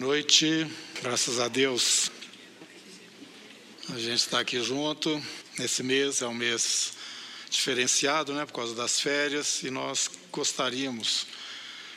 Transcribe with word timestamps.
Noite, 0.00 0.64
graças 1.02 1.40
a 1.40 1.48
Deus, 1.48 2.08
a 3.88 3.98
gente 3.98 4.20
está 4.20 4.38
aqui 4.38 4.62
junto. 4.62 5.20
Nesse 5.58 5.82
mês 5.82 6.22
é 6.22 6.26
um 6.28 6.34
mês 6.34 6.92
diferenciado, 7.50 8.32
né, 8.32 8.46
por 8.46 8.52
causa 8.52 8.76
das 8.76 9.00
férias, 9.00 9.60
e 9.64 9.72
nós 9.72 10.08
gostaríamos 10.30 11.26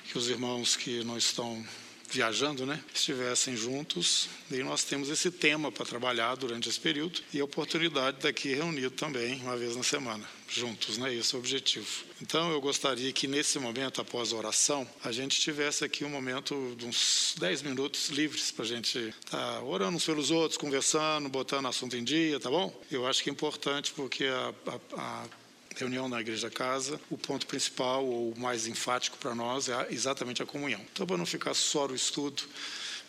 que 0.05 0.17
os 0.17 0.27
irmãos 0.29 0.75
que 0.75 1.03
não 1.03 1.15
estão 1.15 1.63
viajando, 2.11 2.65
né, 2.65 2.83
estivessem 2.93 3.55
juntos. 3.55 4.29
E 4.51 4.61
nós 4.63 4.83
temos 4.83 5.09
esse 5.09 5.31
tema 5.31 5.71
para 5.71 5.85
trabalhar 5.85 6.35
durante 6.35 6.69
esse 6.69 6.79
período 6.79 7.21
e 7.33 7.39
a 7.39 7.45
oportunidade 7.45 8.17
daqui 8.21 8.53
reunido 8.53 8.91
também 8.91 9.39
uma 9.41 9.57
vez 9.57 9.75
na 9.75 9.83
semana, 9.83 10.23
juntos, 10.49 10.97
né? 10.97 11.13
Esse 11.13 11.33
é 11.33 11.37
o 11.37 11.39
objetivo. 11.39 11.87
Então 12.21 12.51
eu 12.51 12.61
gostaria 12.61 13.11
que 13.11 13.27
nesse 13.27 13.57
momento, 13.57 14.01
após 14.01 14.33
a 14.33 14.35
oração, 14.35 14.87
a 15.03 15.11
gente 15.11 15.39
tivesse 15.39 15.83
aqui 15.83 16.03
um 16.03 16.09
momento 16.09 16.75
de 16.77 16.85
uns 16.85 17.35
10 17.39 17.61
minutos 17.63 18.09
livres 18.09 18.51
para 18.51 18.65
a 18.65 18.67
gente 18.67 18.97
estar 18.97 19.37
tá 19.37 19.63
orando 19.63 19.95
uns 19.95 20.05
pelos 20.05 20.31
outros, 20.31 20.57
conversando, 20.57 21.29
botando 21.29 21.67
assunto 21.67 21.95
em 21.95 22.03
dia, 22.03 22.39
tá 22.39 22.49
bom? 22.49 22.73
Eu 22.91 23.07
acho 23.07 23.23
que 23.23 23.29
é 23.29 23.33
importante 23.33 23.91
porque 23.93 24.25
a, 24.25 24.53
a, 24.67 25.01
a 25.01 25.40
reunião 25.75 26.07
na 26.07 26.19
igreja 26.19 26.49
casa, 26.49 26.99
o 27.09 27.17
ponto 27.17 27.47
principal 27.47 28.05
ou 28.05 28.33
mais 28.37 28.67
enfático 28.67 29.17
para 29.17 29.33
nós 29.33 29.69
é 29.69 29.87
exatamente 29.91 30.41
a 30.41 30.45
comunhão. 30.45 30.81
Então, 30.91 31.05
para 31.05 31.17
não 31.17 31.25
ficar 31.25 31.53
só 31.53 31.87
o 31.87 31.95
estudo, 31.95 32.43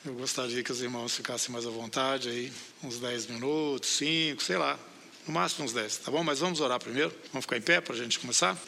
eu 0.05 0.15
gostaria 0.15 0.63
que 0.63 0.73
os 0.73 0.81
irmãos 0.81 1.15
ficassem 1.15 1.53
mais 1.53 1.67
à 1.67 1.71
vontade 1.71 2.29
aí, 2.29 2.53
uns 2.83 2.99
10 2.99 3.27
minutos, 3.27 3.89
5, 3.91 4.43
sei 4.43 4.57
lá, 4.57 4.79
no 5.27 5.33
máximo 5.33 5.65
uns 5.65 5.73
10, 5.73 5.99
tá 5.99 6.11
bom? 6.11 6.25
Mas 6.25 6.41
vamos 6.41 6.61
orar 6.61 6.81
primeiro. 6.81 7.15
Vamos 7.33 7.45
ficar 7.45 7.57
em 7.57 7.63
pé 7.63 7.81
para 7.81 7.95
a 7.95 7.99
gente 7.99 8.19
começar? 8.19 8.61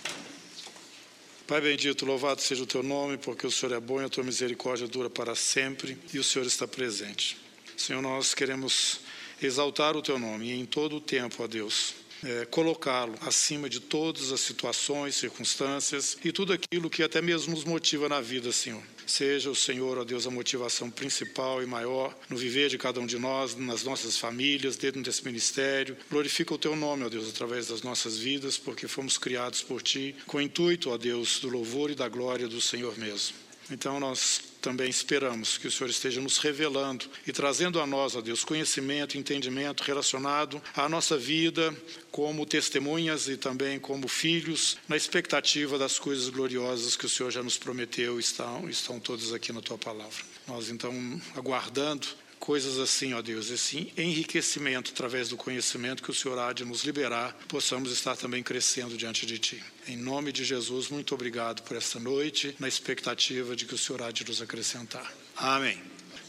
Pai 1.46 1.60
bendito, 1.60 2.06
louvado 2.06 2.40
seja 2.40 2.62
o 2.62 2.66
teu 2.66 2.82
nome, 2.82 3.18
porque 3.18 3.46
o 3.46 3.50
Senhor 3.50 3.74
é 3.74 3.80
bom 3.80 4.00
e 4.00 4.04
a 4.04 4.08
tua 4.08 4.24
misericórdia 4.24 4.86
dura 4.88 5.10
para 5.10 5.34
sempre 5.34 5.98
e 6.12 6.18
o 6.18 6.24
Senhor 6.24 6.46
está 6.46 6.66
presente. 6.66 7.36
Senhor, 7.76 8.00
nós 8.00 8.32
queremos 8.32 9.00
exaltar 9.42 9.96
o 9.96 10.02
teu 10.02 10.18
nome 10.18 10.52
em 10.52 10.64
todo 10.64 10.96
o 10.96 11.00
tempo, 11.00 11.42
ó 11.42 11.46
Deus 11.46 12.03
é, 12.24 12.44
colocá-lo 12.46 13.14
acima 13.20 13.68
de 13.68 13.80
todas 13.80 14.32
as 14.32 14.40
situações, 14.40 15.14
circunstâncias 15.14 16.16
e 16.24 16.32
tudo 16.32 16.52
aquilo 16.52 16.90
que 16.90 17.02
até 17.02 17.20
mesmo 17.20 17.54
nos 17.54 17.64
motiva 17.64 18.08
na 18.08 18.20
vida, 18.20 18.50
Senhor. 18.50 18.82
Seja 19.06 19.50
o 19.50 19.54
Senhor, 19.54 19.98
ó 19.98 20.04
Deus, 20.04 20.26
a 20.26 20.30
motivação 20.30 20.90
principal 20.90 21.62
e 21.62 21.66
maior 21.66 22.16
no 22.28 22.36
viver 22.36 22.70
de 22.70 22.78
cada 22.78 23.00
um 23.00 23.06
de 23.06 23.18
nós, 23.18 23.54
nas 23.54 23.84
nossas 23.84 24.16
famílias, 24.16 24.76
dentro 24.76 25.02
desse 25.02 25.24
ministério. 25.24 25.96
Glorifica 26.10 26.54
o 26.54 26.58
Teu 26.58 26.74
nome, 26.74 27.04
ó 27.04 27.08
Deus, 27.08 27.28
através 27.28 27.68
das 27.68 27.82
nossas 27.82 28.16
vidas, 28.18 28.56
porque 28.56 28.88
fomos 28.88 29.18
criados 29.18 29.62
por 29.62 29.82
Ti, 29.82 30.16
com 30.26 30.38
o 30.38 30.40
intuito, 30.40 30.90
ó 30.90 30.96
Deus, 30.96 31.38
do 31.40 31.48
louvor 31.48 31.90
e 31.90 31.94
da 31.94 32.08
glória 32.08 32.48
do 32.48 32.60
Senhor 32.60 32.96
mesmo. 32.98 33.36
Então 33.70 33.98
nós 34.00 34.40
também 34.64 34.88
esperamos 34.88 35.58
que 35.58 35.68
o 35.68 35.70
Senhor 35.70 35.90
esteja 35.90 36.22
nos 36.22 36.38
revelando 36.38 37.04
e 37.26 37.32
trazendo 37.32 37.78
a 37.82 37.86
nós, 37.86 38.16
ó 38.16 38.22
Deus, 38.22 38.42
conhecimento, 38.42 39.18
entendimento 39.18 39.82
relacionado 39.82 40.60
à 40.74 40.88
nossa 40.88 41.18
vida 41.18 41.76
como 42.10 42.46
testemunhas 42.46 43.28
e 43.28 43.36
também 43.36 43.78
como 43.78 44.08
filhos, 44.08 44.78
na 44.88 44.96
expectativa 44.96 45.76
das 45.76 45.98
coisas 45.98 46.30
gloriosas 46.30 46.96
que 46.96 47.04
o 47.04 47.08
Senhor 47.10 47.30
já 47.30 47.42
nos 47.42 47.58
prometeu, 47.58 48.18
estão, 48.18 48.66
estão 48.70 48.98
todas 48.98 49.34
aqui 49.34 49.52
na 49.52 49.60
tua 49.60 49.76
palavra. 49.76 50.24
Nós 50.48 50.70
então 50.70 50.94
aguardando 51.36 52.06
coisas 52.44 52.78
assim, 52.78 53.14
ó 53.14 53.22
Deus, 53.22 53.48
esse 53.48 53.90
enriquecimento 53.96 54.90
através 54.90 55.30
do 55.30 55.36
conhecimento 55.36 56.02
que 56.02 56.10
o 56.10 56.14
Senhor 56.14 56.38
há 56.38 56.52
de 56.52 56.62
nos 56.62 56.84
liberar, 56.84 57.34
possamos 57.48 57.90
estar 57.90 58.18
também 58.18 58.42
crescendo 58.42 58.98
diante 58.98 59.24
de 59.24 59.38
Ti. 59.38 59.64
Em 59.88 59.96
nome 59.96 60.30
de 60.30 60.44
Jesus, 60.44 60.90
muito 60.90 61.14
obrigado 61.14 61.62
por 61.62 61.74
esta 61.74 61.98
noite, 61.98 62.54
na 62.60 62.68
expectativa 62.68 63.56
de 63.56 63.64
que 63.64 63.74
o 63.74 63.78
Senhor 63.78 64.02
há 64.02 64.10
de 64.10 64.26
nos 64.26 64.42
acrescentar. 64.42 65.10
Amém. 65.34 65.80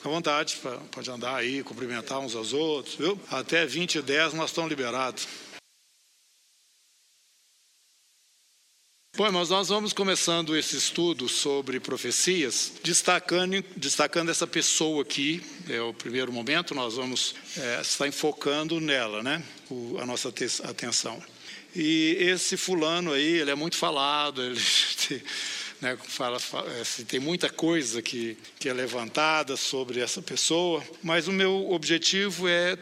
À 0.06 0.08
vontade, 0.08 0.58
pode 0.90 1.12
andar 1.12 1.36
aí, 1.36 1.62
cumprimentar 1.64 2.20
uns 2.20 2.34
aos 2.34 2.54
outros, 2.54 2.96
viu? 2.96 3.20
Até 3.30 3.66
20 3.66 3.96
e 3.96 4.02
10 4.02 4.36
nós 4.36 4.52
estamos 4.52 4.70
liberados. 4.70 5.28
Bom, 9.18 9.32
mas 9.32 9.50
nós 9.50 9.70
vamos 9.70 9.94
começando 9.94 10.58
esse 10.58 10.76
estudo 10.76 11.30
sobre 11.30 11.80
profecias, 11.80 12.74
destacando, 12.84 13.64
destacando 13.78 14.30
essa 14.30 14.46
pessoa 14.46 15.04
aqui, 15.04 15.42
é 15.70 15.80
o 15.80 15.94
primeiro 15.94 16.34
momento, 16.34 16.76
nós 16.76 16.96
vamos 16.96 17.34
é, 17.58 17.80
estar 17.80 18.10
enfocando 18.10 18.78
nela, 18.82 19.24
né, 19.24 19.42
o, 19.70 19.98
a 20.02 20.06
nossa 20.06 20.28
atenção. 20.28 21.24
E 21.74 22.18
esse 22.20 22.58
fulano 22.58 23.14
aí, 23.14 23.40
ele 23.40 23.52
é 23.52 23.56
muito 23.56 23.78
falado, 23.78 24.44
ele 24.44 24.60
né, 25.80 25.98
fala, 26.10 26.38
é, 26.76 26.82
assim, 26.82 27.06
tem 27.06 27.20
muita 27.22 27.50
coisa 27.50 28.02
que, 28.02 28.38
que 28.60 28.68
é 28.68 28.74
levantada 28.74 29.56
sobre 29.56 30.02
essa 30.02 30.22
pessoa, 30.22 30.84
mas 31.02 31.30
o 31.30 31.32
meu 31.32 31.72
objetivo 31.72 32.50
é 32.50 32.78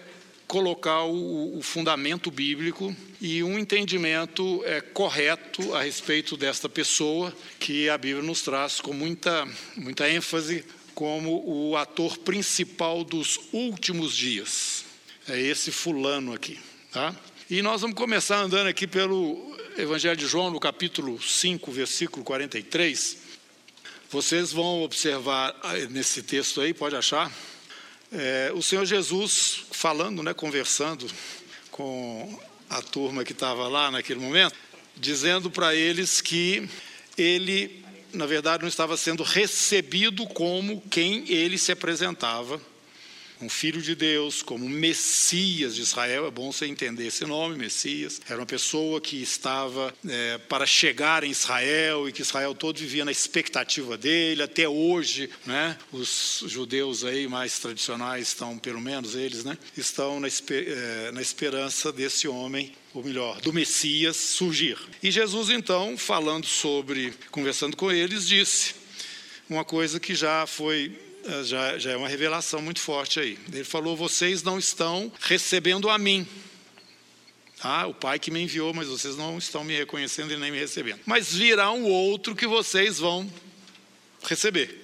colocar 0.54 1.02
o, 1.02 1.58
o 1.58 1.64
fundamento 1.64 2.30
bíblico 2.30 2.96
e 3.20 3.42
um 3.42 3.58
entendimento 3.58 4.62
é, 4.66 4.82
correto 4.82 5.74
a 5.74 5.82
respeito 5.82 6.38
desta 6.38 6.70
pessoa 6.70 7.36
que 7.60 7.90
a 7.90 7.98
Bíblia 7.98 8.24
nos 8.24 8.44
traz 8.44 8.80
com 8.80 8.94
muita, 8.94 9.48
muita 9.76 10.08
ênfase 10.08 10.64
como 10.94 11.44
o 11.44 11.76
ator 11.76 12.20
principal 12.20 13.04
dos 13.04 13.40
últimos 13.52 14.16
dias. 14.16 14.86
É 15.28 15.42
esse 15.42 15.72
fulano 15.72 16.32
aqui, 16.36 16.60
tá? 16.92 17.16
E 17.50 17.64
nós 17.64 17.82
vamos 17.82 17.98
começar 17.98 18.38
andando 18.38 18.68
aqui 18.68 18.86
pelo 18.86 19.58
Evangelho 19.76 20.16
de 20.16 20.28
João, 20.28 20.52
no 20.52 20.60
capítulo 20.60 21.20
5, 21.20 21.72
versículo 21.72 22.24
43. 22.24 23.18
Vocês 24.12 24.52
vão 24.52 24.84
observar 24.84 25.60
ah, 25.64 25.74
nesse 25.90 26.22
texto 26.22 26.62
aí, 26.62 26.76
pode 26.76 26.96
achar? 26.96 27.32
É, 28.16 28.52
o 28.54 28.62
Senhor 28.62 28.86
Jesus 28.86 29.66
falando, 29.72 30.22
né, 30.22 30.36
conversando 30.36 31.08
com 31.72 32.40
a 32.70 32.80
turma 32.80 33.24
que 33.24 33.32
estava 33.32 33.68
lá 33.68 33.90
naquele 33.90 34.20
momento, 34.20 34.56
dizendo 34.96 35.50
para 35.50 35.74
eles 35.74 36.22
que 36.22 36.70
ele, 37.18 37.84
na 38.14 38.28
verdade, 38.28 38.62
não 38.62 38.70
estava 38.70 38.96
sendo 38.98 39.24
recebido 39.24 40.28
como 40.28 40.80
quem 40.92 41.28
ele 41.28 41.58
se 41.58 41.72
apresentava 41.72 42.62
um 43.44 43.50
filho 43.50 43.82
de 43.82 43.94
Deus, 43.94 44.42
como 44.42 44.68
Messias 44.70 45.76
de 45.76 45.82
Israel. 45.82 46.26
É 46.26 46.32
bom 46.32 46.52
você 46.52 46.66
entender 46.66 47.08
esse 47.08 47.26
nome, 47.26 47.58
Messias. 47.58 48.22
Era 48.28 48.40
uma 48.40 48.46
pessoa 48.46 49.02
que 49.02 49.22
estava 49.22 49.94
é, 50.08 50.38
para 50.38 50.66
chegar 50.66 51.24
em 51.24 51.32
Israel 51.32 52.08
e 52.08 52.12
que 52.12 52.22
Israel 52.22 52.56
todo 52.56 52.78
vivia 52.78 53.04
na 53.04 53.12
expectativa 53.12 53.98
dele. 53.98 54.42
Até 54.42 54.68
hoje, 54.68 55.30
né, 55.46 55.78
os 55.92 56.44
judeus 56.48 57.04
aí 57.04 57.28
mais 57.28 57.60
tradicionais 57.60 58.30
estão, 58.30 58.58
pelo 58.58 58.80
menos 58.80 59.16
eles, 59.16 59.44
né, 59.44 59.58
estão 59.78 60.20
na, 60.20 60.28
é, 60.28 61.12
na 61.12 61.22
esperança 61.22 61.92
desse 61.92 62.28
homem 62.28 62.74
ou 62.94 63.04
melhor, 63.04 63.42
do 63.42 63.52
Messias 63.52 64.16
surgir. 64.16 64.78
E 65.02 65.10
Jesus, 65.10 65.50
então, 65.50 65.98
falando 65.98 66.46
sobre, 66.46 67.12
conversando 67.32 67.76
com 67.76 67.92
eles, 67.92 68.28
disse 68.28 68.76
uma 69.50 69.66
coisa 69.66 70.00
que 70.00 70.16
já 70.16 70.46
foi 70.46 70.96
já, 71.44 71.78
já 71.78 71.92
é 71.92 71.98
uma 71.98 72.08
revelação 72.08 72.62
muito 72.62 72.80
forte 72.80 73.20
aí. 73.20 73.38
Ele 73.52 73.64
falou: 73.64 73.96
vocês 73.96 74.44
não 74.44 74.60
estão 74.60 75.12
recebendo 75.20 75.90
a 75.90 75.98
mim. 75.98 76.28
Ah, 77.62 77.88
o 77.88 77.94
Pai 77.94 78.20
que 78.20 78.30
me 78.30 78.42
enviou, 78.42 78.74
mas 78.74 78.90
vocês 78.90 79.16
não 79.16 79.38
estão 79.38 79.64
me 79.64 79.74
reconhecendo 79.74 80.34
e 80.34 80.38
nem 80.38 80.52
me 80.52 80.60
recebendo. 80.60 81.00
Mas 81.06 81.34
virá 81.34 81.72
um 81.72 81.86
outro 81.86 82.36
que 82.36 82.46
vocês 82.46 83.00
vão 83.00 83.32
receber. 84.24 84.82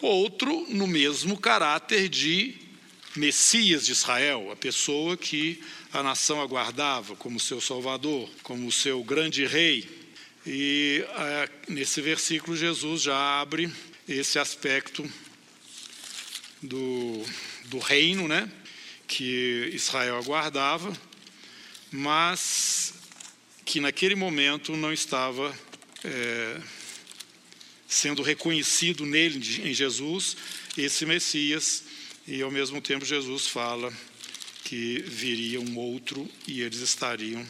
Outro 0.00 0.66
no 0.68 0.86
mesmo 0.86 1.38
caráter 1.38 2.08
de 2.08 2.54
Messias 3.16 3.86
de 3.86 3.92
Israel, 3.92 4.50
a 4.50 4.56
pessoa 4.56 5.16
que 5.16 5.62
a 5.92 6.02
nação 6.02 6.40
aguardava 6.40 7.16
como 7.16 7.40
seu 7.40 7.60
Salvador, 7.60 8.28
como 8.42 8.70
seu 8.70 9.02
grande 9.02 9.46
rei. 9.46 9.88
E 10.46 11.04
é, 11.16 11.48
nesse 11.68 12.00
versículo, 12.00 12.56
Jesus 12.56 13.02
já 13.02 13.40
abre 13.40 13.72
esse 14.08 14.38
aspecto 14.38 15.08
do, 16.62 17.24
do 17.66 17.78
reino, 17.78 18.28
né, 18.28 18.50
que 19.06 19.70
Israel 19.74 20.16
aguardava, 20.16 20.92
mas 21.90 22.94
que 23.64 23.80
naquele 23.80 24.14
momento 24.14 24.76
não 24.76 24.92
estava 24.92 25.54
é, 26.04 26.60
sendo 27.86 28.22
reconhecido 28.22 29.04
nele, 29.04 29.38
em 29.68 29.74
Jesus, 29.74 30.36
esse 30.76 31.04
Messias, 31.04 31.84
e 32.26 32.40
ao 32.40 32.50
mesmo 32.50 32.80
tempo 32.80 33.04
Jesus 33.04 33.46
fala 33.46 33.92
que 34.64 35.02
viria 35.02 35.60
um 35.60 35.76
outro 35.76 36.28
e 36.46 36.62
eles 36.62 36.78
estariam 36.78 37.44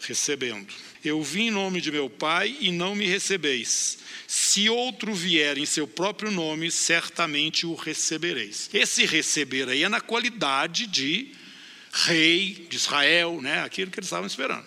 recebendo. 0.00 0.72
Eu 1.04 1.22
vim 1.22 1.48
em 1.48 1.50
nome 1.50 1.82
de 1.82 1.92
meu 1.92 2.08
Pai 2.08 2.56
e 2.60 2.72
não 2.72 2.94
me 2.94 3.06
recebeis. 3.06 3.98
Se 4.26 4.70
outro 4.70 5.12
vier 5.12 5.58
em 5.58 5.66
seu 5.66 5.86
próprio 5.86 6.30
nome, 6.30 6.70
certamente 6.70 7.66
o 7.66 7.74
recebereis. 7.74 8.70
Esse 8.72 9.04
receber 9.04 9.68
aí 9.68 9.82
é 9.82 9.88
na 9.88 10.00
qualidade 10.00 10.86
de 10.86 11.32
rei 11.92 12.66
de 12.70 12.76
Israel, 12.76 13.40
né? 13.42 13.62
aquilo 13.62 13.90
que 13.90 14.00
eles 14.00 14.06
estavam 14.06 14.26
esperando. 14.26 14.66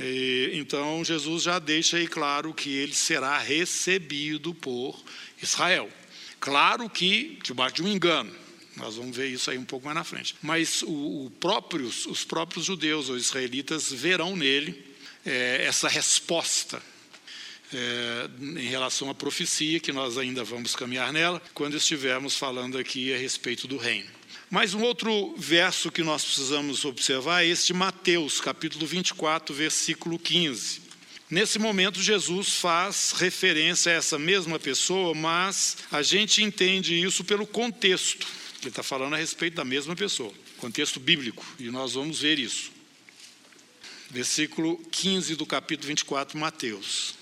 E, 0.00 0.52
então 0.54 1.04
Jesus 1.04 1.42
já 1.42 1.58
deixa 1.58 1.98
aí 1.98 2.08
claro 2.08 2.54
que 2.54 2.70
ele 2.70 2.94
será 2.94 3.38
recebido 3.38 4.54
por 4.54 4.98
Israel. 5.40 5.90
Claro 6.40 6.88
que 6.88 7.38
debaixo 7.44 7.76
de 7.76 7.82
um 7.82 7.88
engano. 7.88 8.34
Nós 8.76 8.96
vamos 8.96 9.16
ver 9.16 9.28
isso 9.28 9.50
aí 9.50 9.58
um 9.58 9.64
pouco 9.64 9.84
mais 9.84 9.94
na 9.94 10.02
frente. 10.02 10.34
Mas 10.42 10.82
o, 10.82 11.26
o 11.26 11.32
próprios, 11.38 12.06
os 12.06 12.24
próprios 12.24 12.64
judeus 12.64 13.08
ou 13.08 13.16
israelitas 13.16 13.92
verão 13.92 14.34
nele 14.34 14.93
é, 15.24 15.64
essa 15.64 15.88
resposta 15.88 16.82
é, 17.72 18.28
em 18.40 18.68
relação 18.68 19.10
à 19.10 19.14
profecia, 19.14 19.80
que 19.80 19.92
nós 19.92 20.16
ainda 20.18 20.44
vamos 20.44 20.76
caminhar 20.76 21.12
nela, 21.12 21.42
quando 21.52 21.76
estivermos 21.76 22.36
falando 22.36 22.78
aqui 22.78 23.12
a 23.12 23.18
respeito 23.18 23.66
do 23.66 23.76
reino. 23.76 24.08
Mas 24.50 24.74
um 24.74 24.82
outro 24.82 25.34
verso 25.36 25.90
que 25.90 26.02
nós 26.02 26.22
precisamos 26.24 26.84
observar 26.84 27.42
é 27.42 27.48
este 27.48 27.72
Mateus, 27.72 28.40
capítulo 28.40 28.86
24, 28.86 29.54
versículo 29.54 30.18
15. 30.18 30.82
Nesse 31.30 31.58
momento, 31.58 32.00
Jesus 32.00 32.50
faz 32.50 33.12
referência 33.16 33.90
a 33.90 33.96
essa 33.96 34.18
mesma 34.18 34.58
pessoa, 34.58 35.14
mas 35.14 35.78
a 35.90 36.02
gente 36.02 36.42
entende 36.42 36.94
isso 37.02 37.24
pelo 37.24 37.46
contexto. 37.46 38.26
Ele 38.60 38.68
está 38.68 38.82
falando 38.82 39.14
a 39.14 39.16
respeito 39.16 39.54
da 39.54 39.64
mesma 39.64 39.96
pessoa, 39.96 40.32
contexto 40.58 41.00
bíblico, 41.00 41.44
e 41.58 41.70
nós 41.70 41.94
vamos 41.94 42.20
ver 42.20 42.38
isso. 42.38 42.73
Versículo 44.14 44.76
15 44.92 45.34
do 45.34 45.44
capítulo 45.44 45.88
24, 45.88 46.38
Mateus. 46.38 47.16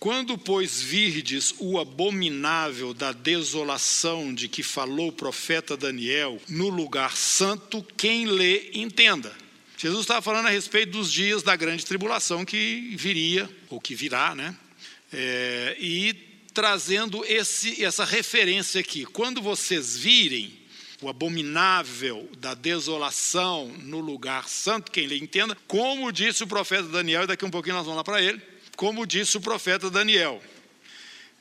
Quando, 0.00 0.38
pois, 0.38 0.80
virdes 0.80 1.54
o 1.58 1.78
abominável 1.78 2.94
da 2.94 3.12
desolação 3.12 4.32
de 4.32 4.48
que 4.48 4.62
falou 4.62 5.08
o 5.08 5.12
profeta 5.12 5.76
Daniel 5.76 6.40
no 6.48 6.70
lugar 6.70 7.14
santo, 7.14 7.86
quem 7.94 8.24
lê 8.24 8.70
entenda. 8.72 9.36
Jesus 9.76 10.00
estava 10.00 10.22
falando 10.22 10.46
a 10.46 10.50
respeito 10.50 10.92
dos 10.92 11.12
dias 11.12 11.42
da 11.42 11.54
grande 11.56 11.84
tribulação 11.84 12.42
que 12.42 12.94
viria, 12.96 13.50
ou 13.68 13.78
que 13.78 13.94
virá, 13.94 14.34
né? 14.34 14.56
É, 15.12 15.76
e 15.78 16.14
trazendo 16.54 17.22
esse, 17.26 17.84
essa 17.84 18.06
referência 18.06 18.80
aqui. 18.80 19.04
Quando 19.04 19.42
vocês 19.42 19.94
virem 19.94 20.61
o 21.02 21.08
abominável 21.08 22.28
da 22.38 22.54
desolação 22.54 23.68
no 23.80 24.00
lugar 24.00 24.48
santo, 24.48 24.90
quem 24.90 25.06
lhe 25.06 25.18
entenda, 25.18 25.56
como 25.66 26.10
disse 26.12 26.44
o 26.44 26.46
profeta 26.46 26.88
Daniel, 26.88 27.24
e 27.24 27.26
daqui 27.26 27.44
um 27.44 27.50
pouquinho 27.50 27.76
nós 27.76 27.84
vamos 27.84 27.98
lá 27.98 28.04
para 28.04 28.22
ele 28.22 28.52
como 28.76 29.06
disse 29.06 29.36
o 29.36 29.40
profeta 29.40 29.90
Daniel, 29.90 30.42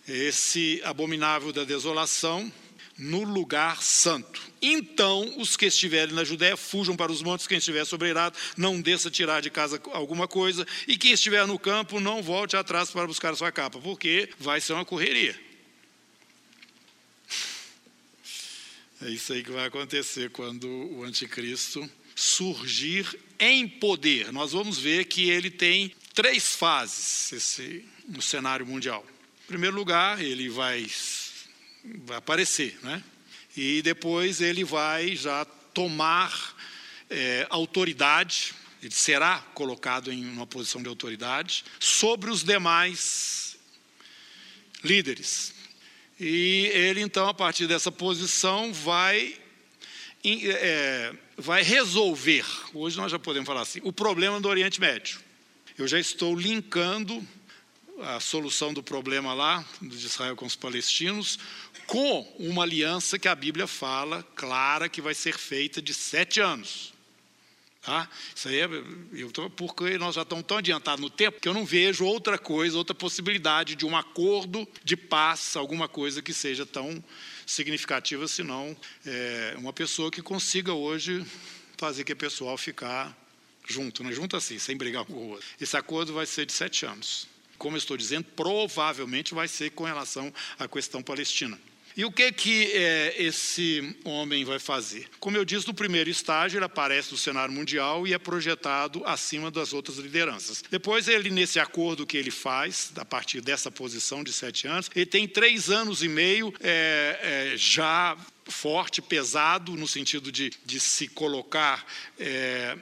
esse 0.08 0.81
abominável 0.84 1.52
da 1.52 1.63
desolação 1.63 2.52
no 2.98 3.24
lugar 3.24 3.81
santo. 3.81 4.42
Então, 4.62 5.40
os 5.40 5.58
que 5.58 5.66
estiverem 5.66 6.14
na 6.14 6.24
Judéia 6.24 6.56
fujam 6.56 6.96
para 6.96 7.12
os 7.12 7.22
montes, 7.22 7.48
quem 7.48 7.57
estiver 7.57 7.86
sobreirado, 7.86 8.38
não 8.56 8.80
desça 8.80 9.10
tirar 9.10 9.42
de 9.42 9.50
casa 9.50 9.81
alguma 9.92 10.28
coisa, 10.28 10.68
e 10.88 10.98
quem 10.98 11.14
estiver 11.14 11.48
no 11.48 11.57
campo, 11.57 12.00
não 12.00 12.22
volte 12.22 12.56
atrás 12.56 12.92
para 12.92 13.07
buscar 13.07 13.36
sua 13.36 13.52
capa, 13.52 13.80
porque 13.80 14.30
vai 14.38 14.62
ser 14.62 14.74
uma 14.74 14.86
correria. 14.86 15.36
É 19.03 19.09
isso 19.09 19.33
aí 19.33 19.44
que 19.44 19.51
vai 19.51 19.65
acontecer 19.65 20.30
quando 20.30 20.68
o 20.68 21.03
anticristo 21.03 21.89
surgir 22.15 23.07
em 23.39 23.68
poder. 23.68 24.31
Nós 24.31 24.51
vamos 24.51 24.77
ver 24.77 25.06
que 25.06 25.30
ele 25.30 25.50
tem 25.50 25.94
três 26.13 26.56
fases 26.56 27.31
esse, 27.33 27.86
no 28.07 28.21
cenário 28.21 28.65
mundial. 28.65 29.06
Em 29.44 29.48
primeiro 29.48 29.75
lugar, 29.75 30.21
ele 30.21 30.50
vai, 30.50 30.88
vai 32.06 32.18
aparecer, 32.18 32.77
né? 32.83 33.03
e 33.56 33.81
depois 33.81 34.39
ele 34.39 34.63
vai 34.63 35.15
já 35.15 35.45
tomar 35.74 36.56
é, 37.09 37.45
autoridade, 37.50 38.54
ele 38.81 38.94
será 38.94 39.39
colocado 39.54 40.12
em 40.12 40.24
uma 40.25 40.47
posição 40.47 40.81
de 40.81 40.88
autoridade 40.88 41.65
sobre 41.80 42.30
os 42.30 42.44
demais 42.44 43.57
líderes. 44.83 45.54
E 46.23 46.69
ele, 46.71 47.01
então, 47.01 47.27
a 47.27 47.33
partir 47.33 47.65
dessa 47.65 47.91
posição, 47.91 48.71
vai, 48.71 49.35
é, 50.23 51.12
vai 51.35 51.63
resolver, 51.63 52.45
hoje 52.75 52.95
nós 52.95 53.12
já 53.12 53.18
podemos 53.18 53.47
falar 53.47 53.62
assim, 53.62 53.79
o 53.83 53.91
problema 53.91 54.39
do 54.39 54.47
Oriente 54.47 54.79
Médio. 54.79 55.19
Eu 55.75 55.88
já 55.88 56.00
estou 56.00 56.35
linkando 56.35 57.27
a 58.03 58.19
solução 58.19 58.71
do 58.71 58.83
problema 58.83 59.33
lá 59.33 59.65
de 59.81 60.06
Israel 60.06 60.35
com 60.35 60.45
os 60.45 60.56
palestinos 60.56 61.39
com 61.88 62.21
uma 62.38 62.62
aliança 62.62 63.18
que 63.18 63.27
a 63.27 63.33
Bíblia 63.33 63.65
fala 63.65 64.21
clara 64.35 64.88
que 64.88 65.01
vai 65.01 65.15
ser 65.15 65.35
feita 65.39 65.81
de 65.81 65.91
sete 65.91 66.39
anos. 66.39 66.91
Tá? 67.81 68.07
Isso 68.36 68.48
aí 68.48 68.60
é, 68.60 68.69
eu 69.12 69.31
tô, 69.31 69.50
porque 69.50 69.98
nós 69.98 70.13
já 70.13 70.22
estamos 70.22 70.45
tão 70.45 70.57
adiantados 70.57 71.01
no 71.01 71.10
tempo 71.10 71.42
que 71.42 71.48
eu 71.48 71.54
não 71.54 71.66
vejo 71.66 72.06
outra 72.06 72.38
coisa, 72.38 72.78
outra 72.78 72.94
possibilidade 72.94 73.75
de 73.75 73.88
um 73.88 73.98
acordo 73.98 74.68
de 74.83 74.95
paz, 74.95 75.56
alguma 75.56 75.88
coisa 75.88 76.22
que 76.22 76.31
seja 76.31 76.63
tão 76.63 77.04
significativa, 77.44 78.28
senão 78.28 78.78
é, 79.04 79.56
uma 79.57 79.74
pessoa 79.74 80.12
que 80.12 80.22
consiga 80.22 80.74
hoje 80.74 81.25
fazer 81.75 82.04
que 82.04 82.13
o 82.13 82.16
pessoal 82.16 82.56
ficar 82.56 83.18
junto, 83.68 84.04
né? 84.04 84.12
junto 84.12 84.38
assim, 84.38 84.60
sem 84.60 84.78
brigar 84.78 85.04
com 85.04 85.13
o 85.13 85.30
outro. 85.30 85.48
Esse 85.60 85.75
acordo 85.75 86.13
vai 86.13 86.28
ser 86.28 86.45
de 86.45 86.54
sete 86.54 86.86
anos. 86.86 87.28
Como 87.57 87.75
eu 87.75 87.80
estou 87.80 87.98
dizendo, 87.98 88.25
provavelmente 88.36 89.33
vai 89.33 89.48
ser 89.48 89.72
com 89.72 89.86
relação 89.86 90.31
à 90.60 90.68
questão 90.68 91.01
palestina. 91.01 91.60
E 91.96 92.06
o 92.06 92.12
que 92.12 92.32
que 92.32 92.72
é, 92.74 93.16
esse 93.22 93.96
homem 94.04 94.44
vai 94.46 94.60
fazer? 94.60 95.08
Como 95.20 95.38
eu 95.38 95.46
disse, 95.46 95.68
no 95.68 95.74
primeiro 95.74 96.10
estágio 96.10 96.58
ele 96.58 96.66
aparece 96.66 97.12
no 97.12 97.18
cenário 97.18 97.54
mundial 97.54 98.08
e 98.08 98.14
é 98.14 98.20
projetado 98.20 99.04
acima 99.06 99.52
das 99.52 99.74
outras 99.74 99.98
lideranças. 99.98 100.64
Depois 100.70 101.08
ele 101.08 101.30
nesse 101.30 101.60
acordo 101.60 102.06
que 102.06 102.18
ele 102.18 102.32
faz 102.32 102.92
a 102.96 103.06
partir 103.06 103.42
dessa 103.42 103.70
posição 103.70 104.24
de 104.24 104.32
sete 104.32 104.68
anos, 104.68 104.90
ele 104.96 105.06
tem 105.06 105.28
três 105.28 105.70
anos 105.70 106.04
e 106.04 106.08
meio 106.08 106.54
é, 106.62 107.52
é, 107.54 107.58
já 107.58 108.18
forte, 108.46 109.02
pesado 109.02 109.76
no 109.76 109.88
sentido 109.88 110.32
de, 110.32 110.52
de 110.66 110.80
se 110.80 111.08
colocar 111.08 111.86
é, 112.20 112.78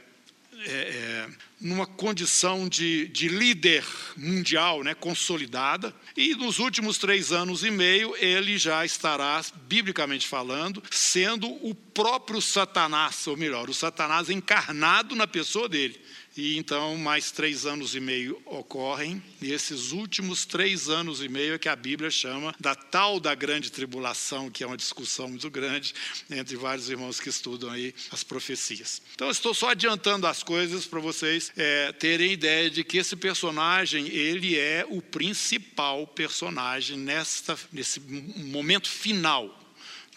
é, 0.65 0.71
é, 0.71 1.29
numa 1.59 1.85
condição 1.85 2.69
de, 2.69 3.07
de 3.09 3.27
líder 3.27 3.85
mundial 4.15 4.83
né, 4.83 4.93
consolidada, 4.93 5.93
e 6.15 6.33
nos 6.35 6.59
últimos 6.59 6.97
três 6.97 7.31
anos 7.31 7.63
e 7.63 7.71
meio 7.71 8.15
ele 8.17 8.57
já 8.57 8.85
estará, 8.85 9.41
biblicamente 9.67 10.27
falando, 10.27 10.81
sendo 10.89 11.47
o 11.65 11.75
próprio 11.75 12.41
Satanás, 12.41 13.27
ou 13.27 13.35
melhor, 13.35 13.69
o 13.69 13.73
Satanás 13.73 14.29
encarnado 14.29 15.15
na 15.15 15.27
pessoa 15.27 15.67
dele. 15.67 15.99
E 16.39 16.57
então 16.57 16.95
mais 16.95 17.31
três 17.31 17.65
anos 17.65 17.95
e 17.95 17.99
meio 17.99 18.41
ocorrem, 18.45 19.21
e 19.41 19.51
esses 19.51 19.91
últimos 19.91 20.45
três 20.45 20.87
anos 20.87 21.21
e 21.21 21.27
meio 21.27 21.55
é 21.55 21.59
que 21.59 21.67
a 21.67 21.75
Bíblia 21.75 22.09
chama 22.09 22.55
da 22.57 22.73
tal 22.73 23.19
da 23.19 23.35
grande 23.35 23.69
tribulação, 23.69 24.49
que 24.49 24.63
é 24.63 24.67
uma 24.67 24.77
discussão 24.77 25.27
muito 25.27 25.49
grande 25.49 25.93
entre 26.31 26.55
vários 26.55 26.89
irmãos 26.89 27.19
que 27.19 27.27
estudam 27.27 27.69
aí 27.69 27.93
as 28.09 28.23
profecias. 28.23 29.01
Então 29.13 29.29
estou 29.29 29.53
só 29.53 29.71
adiantando 29.71 30.27
as 30.27 30.41
coisas 30.41 30.85
para 30.85 31.01
vocês 31.01 31.51
é, 31.57 31.91
terem 31.91 32.31
ideia 32.31 32.69
de 32.69 32.85
que 32.85 32.99
esse 32.99 33.17
personagem 33.17 34.07
ele 34.07 34.57
é 34.57 34.87
o 34.89 35.01
principal 35.01 36.07
personagem 36.07 36.97
nesta, 36.97 37.59
nesse 37.69 37.99
momento 37.99 38.87
final 38.87 39.58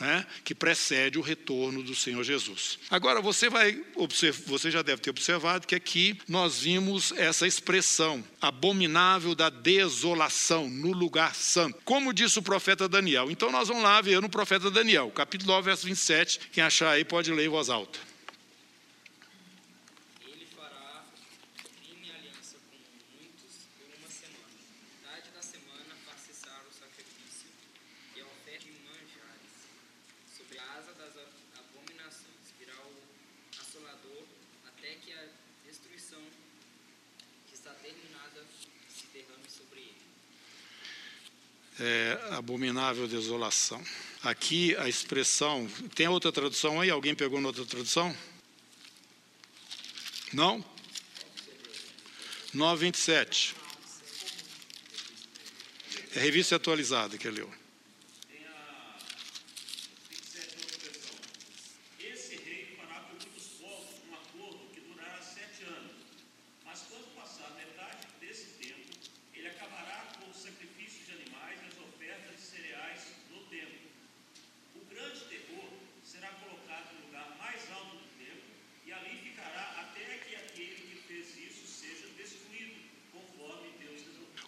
né, 0.03 0.27
que 0.45 0.55
precede 0.55 1.17
o 1.17 1.23
retorno 1.23 1.83
do 1.83 1.95
Senhor 1.95 2.23
Jesus. 2.25 2.79
Agora, 2.91 3.21
você, 3.21 3.49
vai 3.49 3.81
você 4.47 4.71
já 4.71 4.83
deve 4.83 5.01
ter 5.01 5.11
observado 5.11 5.67
que 5.67 5.77
aqui 5.77 6.19
nós 6.29 6.61
vimos 6.61 7.13
essa 7.13 7.47
expressão, 7.47 8.25
abominável 8.41 9.35
da 9.35 9.49
desolação, 9.49 10.69
no 10.69 10.93
lugar 10.93 11.35
santo. 11.37 11.79
Como 11.85 12.13
disse 12.13 12.39
o 12.39 12.43
profeta 12.43 12.89
Daniel. 12.89 13.31
Então, 13.31 13.53
nós 13.53 13.69
vamos 13.69 13.85
lá 13.85 14.01
ver 14.01 14.21
no 14.21 14.29
profeta 14.29 14.71
Daniel, 14.71 15.11
capítulo 15.11 15.53
9, 15.53 15.65
verso 15.67 15.87
27. 15.87 16.41
Quem 16.53 16.65
achar 16.65 16.91
aí 16.91 17.05
pode 17.05 17.33
ler 17.33 17.47
em 17.47 17.49
voz 17.49 17.71
alta. 17.71 18.12
É, 41.83 42.37
abominável 42.37 43.09
desolação. 43.09 43.83
Aqui 44.23 44.77
a 44.77 44.89
expressão. 44.89 45.69
Tem 45.97 46.07
outra 46.07 46.31
tradução 46.31 46.81
aí? 46.81 46.89
Alguém 46.89 47.15
pegou 47.15 47.41
na 47.41 47.49
outra 47.49 47.67
tradução? 47.67 48.17
Não? 50.33 50.65
927. 52.55 53.57
É 56.15 56.21
revista 56.21 56.55
atualizada 56.55 57.19
que 57.19 57.29
leu. 57.29 57.62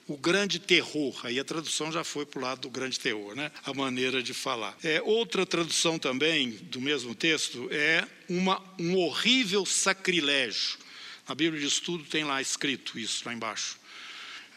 O 0.06 0.16
grande 0.16 0.58
terror. 0.58 1.18
Aí 1.24 1.38
a 1.38 1.44
tradução 1.44 1.90
já 1.90 2.04
foi 2.04 2.26
para 2.26 2.38
o 2.38 2.42
lado 2.42 2.60
do 2.62 2.70
grande 2.70 3.00
terror, 3.00 3.34
né? 3.34 3.50
A 3.64 3.72
maneira 3.72 4.22
de 4.22 4.34
falar. 4.34 4.76
É, 4.82 5.00
outra 5.02 5.46
tradução 5.46 5.98
também 5.98 6.50
do 6.50 6.80
mesmo 6.80 7.14
texto 7.14 7.68
é 7.70 8.06
uma, 8.28 8.62
um 8.78 8.96
horrível 8.96 9.64
sacrilégio. 9.64 10.78
Na 11.26 11.34
Bíblia 11.34 11.60
de 11.60 11.66
Estudo 11.66 12.04
tem 12.04 12.24
lá 12.24 12.40
escrito 12.42 12.98
isso 12.98 13.22
lá 13.24 13.32
embaixo. 13.32 13.78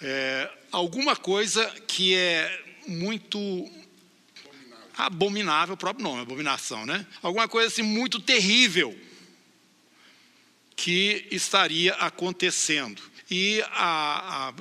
É, 0.02 0.52
alguma 0.72 1.16
coisa 1.16 1.66
que 1.88 2.14
é 2.14 2.66
muito 2.86 3.40
abominável, 4.98 5.76
o 5.76 5.78
próprio 5.78 6.04
nome, 6.04 6.22
abominação, 6.22 6.86
né? 6.86 7.06
Alguma 7.22 7.48
coisa 7.48 7.68
assim 7.68 7.84
muito 7.84 8.20
terrível 8.20 8.98
que 10.76 11.28
estaria 11.32 11.94
acontecendo. 11.96 13.02
E 13.30 13.62
a, 13.72 14.50
a, 14.50 14.54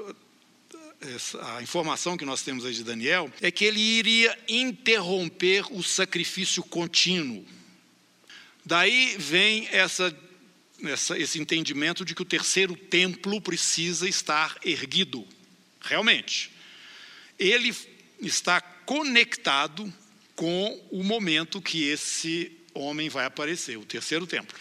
a, 1.40 1.62
informação 1.62 2.16
que 2.16 2.24
nós 2.24 2.42
temos 2.42 2.64
aí 2.64 2.72
de 2.72 2.84
Daniel 2.84 3.30
é 3.40 3.50
que 3.50 3.64
ele 3.64 3.80
iria 3.80 4.36
interromper 4.48 5.64
o 5.72 5.82
sacrifício 5.82 6.62
contínuo. 6.62 7.44
Daí 8.64 9.16
vem 9.18 9.68
essa, 9.70 10.16
essa, 10.84 11.18
esse 11.18 11.38
entendimento 11.38 12.04
de 12.04 12.14
que 12.14 12.22
o 12.22 12.26
terceiro 12.26 12.76
templo 12.76 13.40
precisa 13.40 14.08
estar 14.08 14.56
erguido. 14.64 15.26
Realmente. 15.80 16.50
Ele 17.38 17.74
está 18.20 18.60
conectado 18.60 19.92
com 20.34 20.80
o 20.90 21.02
momento 21.02 21.62
que 21.62 21.84
esse 21.84 22.52
homem 22.74 23.08
vai 23.08 23.24
aparecer, 23.24 23.78
o 23.78 23.84
terceiro 23.84 24.26
templo. 24.26 24.58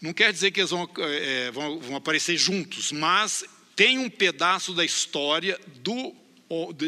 Não 0.00 0.12
quer 0.12 0.32
dizer 0.32 0.50
que 0.50 0.60
eles 0.60 0.70
vão, 0.70 0.88
é, 0.98 1.50
vão, 1.50 1.78
vão 1.80 1.96
aparecer 1.96 2.36
juntos, 2.36 2.90
mas 2.92 3.44
tem 3.80 3.96
um 3.96 4.10
pedaço 4.10 4.74
da 4.74 4.84
história 4.84 5.58
do, 5.76 6.14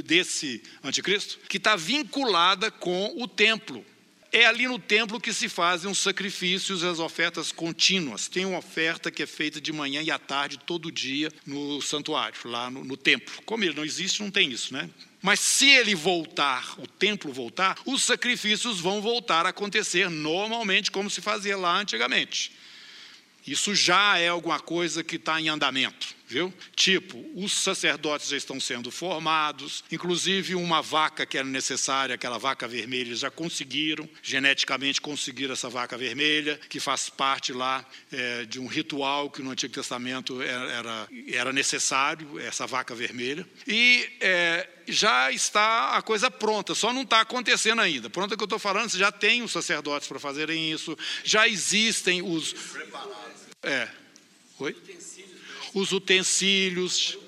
desse 0.05 0.63
anticristo 0.85 1.39
que 1.49 1.57
está 1.57 1.75
vinculada 1.75 2.71
com 2.71 3.15
o 3.17 3.27
templo. 3.27 3.83
É 4.31 4.45
ali 4.45 4.69
no 4.69 4.79
templo 4.79 5.19
que 5.19 5.33
se 5.33 5.49
fazem 5.49 5.91
os 5.91 5.97
sacrifícios 5.97 6.83
e 6.83 6.87
as 6.87 6.99
ofertas 6.99 7.51
contínuas. 7.51 8.29
Tem 8.29 8.45
uma 8.45 8.59
oferta 8.59 9.11
que 9.11 9.23
é 9.23 9.27
feita 9.27 9.59
de 9.59 9.73
manhã 9.73 10.03
e 10.03 10.11
à 10.11 10.19
tarde, 10.19 10.59
todo 10.67 10.93
dia, 10.93 11.33
no 11.47 11.81
santuário, 11.81 12.39
lá 12.45 12.71
no, 12.71 12.85
no 12.85 12.95
templo. 12.99 13.43
Como 13.47 13.65
ele 13.65 13.73
não 13.73 13.87
existe, 13.87 14.23
não 14.23 14.31
tem 14.31 14.51
isso, 14.51 14.75
né? 14.75 14.91
Mas 15.23 15.41
se 15.41 15.71
ele 15.71 15.95
voltar, 15.95 16.79
o 16.79 16.87
templo 16.87 17.33
voltar, 17.33 17.79
os 17.87 18.03
sacrifícios 18.03 18.81
vão 18.81 19.01
voltar 19.01 19.47
a 19.47 19.49
acontecer 19.49 20.11
normalmente, 20.11 20.91
como 20.91 21.09
se 21.09 21.23
fazia 21.23 21.57
lá 21.57 21.81
antigamente. 21.81 22.53
Isso 23.47 23.75
já 23.75 24.19
é 24.19 24.29
alguma 24.29 24.61
coisa 24.61 25.03
que 25.03 25.17
está 25.17 25.41
em 25.41 25.49
andamento 25.49 26.21
viu? 26.33 26.53
Tipo, 26.75 27.25
os 27.37 27.53
sacerdotes 27.53 28.29
já 28.29 28.37
estão 28.37 28.59
sendo 28.59 28.91
formados, 28.91 29.85
inclusive 29.93 30.55
uma 30.55 30.81
vaca 30.81 31.27
que 31.27 31.37
era 31.37 31.47
necessária, 31.47 32.15
aquela 32.15 32.39
vaca 32.39 32.67
vermelha, 32.67 33.09
eles 33.09 33.21
já 33.21 33.31
conseguiram, 33.31 34.09
geneticamente 34.23 35.01
conseguiram 35.01 35.53
essa 35.53 35.69
vaca 35.69 35.97
vermelha, 35.97 36.59
que 36.69 36.81
faz 36.81 37.11
parte 37.11 37.53
lá 37.53 37.85
é, 38.11 38.45
de 38.45 38.59
um 38.59 38.67
ritual 38.67 39.31
que 39.31 39.43
no 39.43 39.51
Antigo 39.51 39.75
Testamento 39.75 40.41
era, 40.41 40.73
era, 40.73 41.09
era 41.29 41.53
necessário, 41.53 42.39
essa 42.39 42.67
vaca 42.67 42.95
vermelha. 42.95 43.47
E 43.67 44.09
é, 44.21 44.69
já 44.89 45.31
está 45.31 45.97
a 45.97 46.03
coisa 46.03 46.31
pronta, 46.31 46.75
só 46.75 46.93
não 46.93 47.03
está 47.03 47.21
acontecendo 47.21 47.81
ainda. 47.81 48.09
Pronto 48.09 48.33
é 48.33 48.37
que 48.37 48.43
eu 48.43 48.47
estou 48.47 48.59
falando, 48.59 48.89
você 48.91 48.99
já 48.99 49.13
tem 49.13 49.43
os 49.43 49.53
sacerdotes 49.53 50.09
para 50.09 50.19
fazerem 50.19 50.73
isso, 50.73 50.97
já 51.23 51.47
existem 51.47 52.23
os. 52.23 52.55
É. 53.63 53.89
Oi? 54.59 54.77
Os 55.75 55.93
utensílios. 55.93 57.19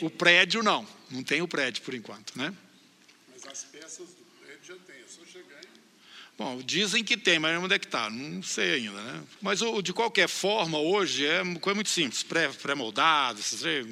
O 0.00 0.10
prédio 0.10 0.62
não, 0.62 0.86
não 1.10 1.22
tem 1.22 1.40
o 1.40 1.48
prédio 1.48 1.82
por 1.82 1.94
enquanto, 1.94 2.36
né? 2.36 2.52
Mas 3.32 3.46
as 3.46 3.64
peças 3.64 4.08
do 4.08 4.24
prédio 4.40 4.64
já 4.64 4.74
tem, 4.86 4.96
é 4.96 5.04
só 5.08 5.24
chegar 5.24 5.62
e... 5.62 5.68
Bom, 6.36 6.60
dizem 6.62 7.04
que 7.04 7.16
tem, 7.16 7.38
mas 7.38 7.62
onde 7.62 7.74
é 7.74 7.78
que 7.78 7.86
está? 7.86 8.10
Não 8.10 8.42
sei 8.42 8.74
ainda, 8.74 9.00
né? 9.00 9.22
Mas 9.40 9.60
de 9.82 9.92
qualquer 9.92 10.28
forma, 10.28 10.78
hoje 10.78 11.24
é 11.24 11.42
uma 11.42 11.60
coisa 11.60 11.76
muito 11.76 11.90
simples, 11.90 12.24
pré-moldado, 12.24 13.40
pré 13.40 13.82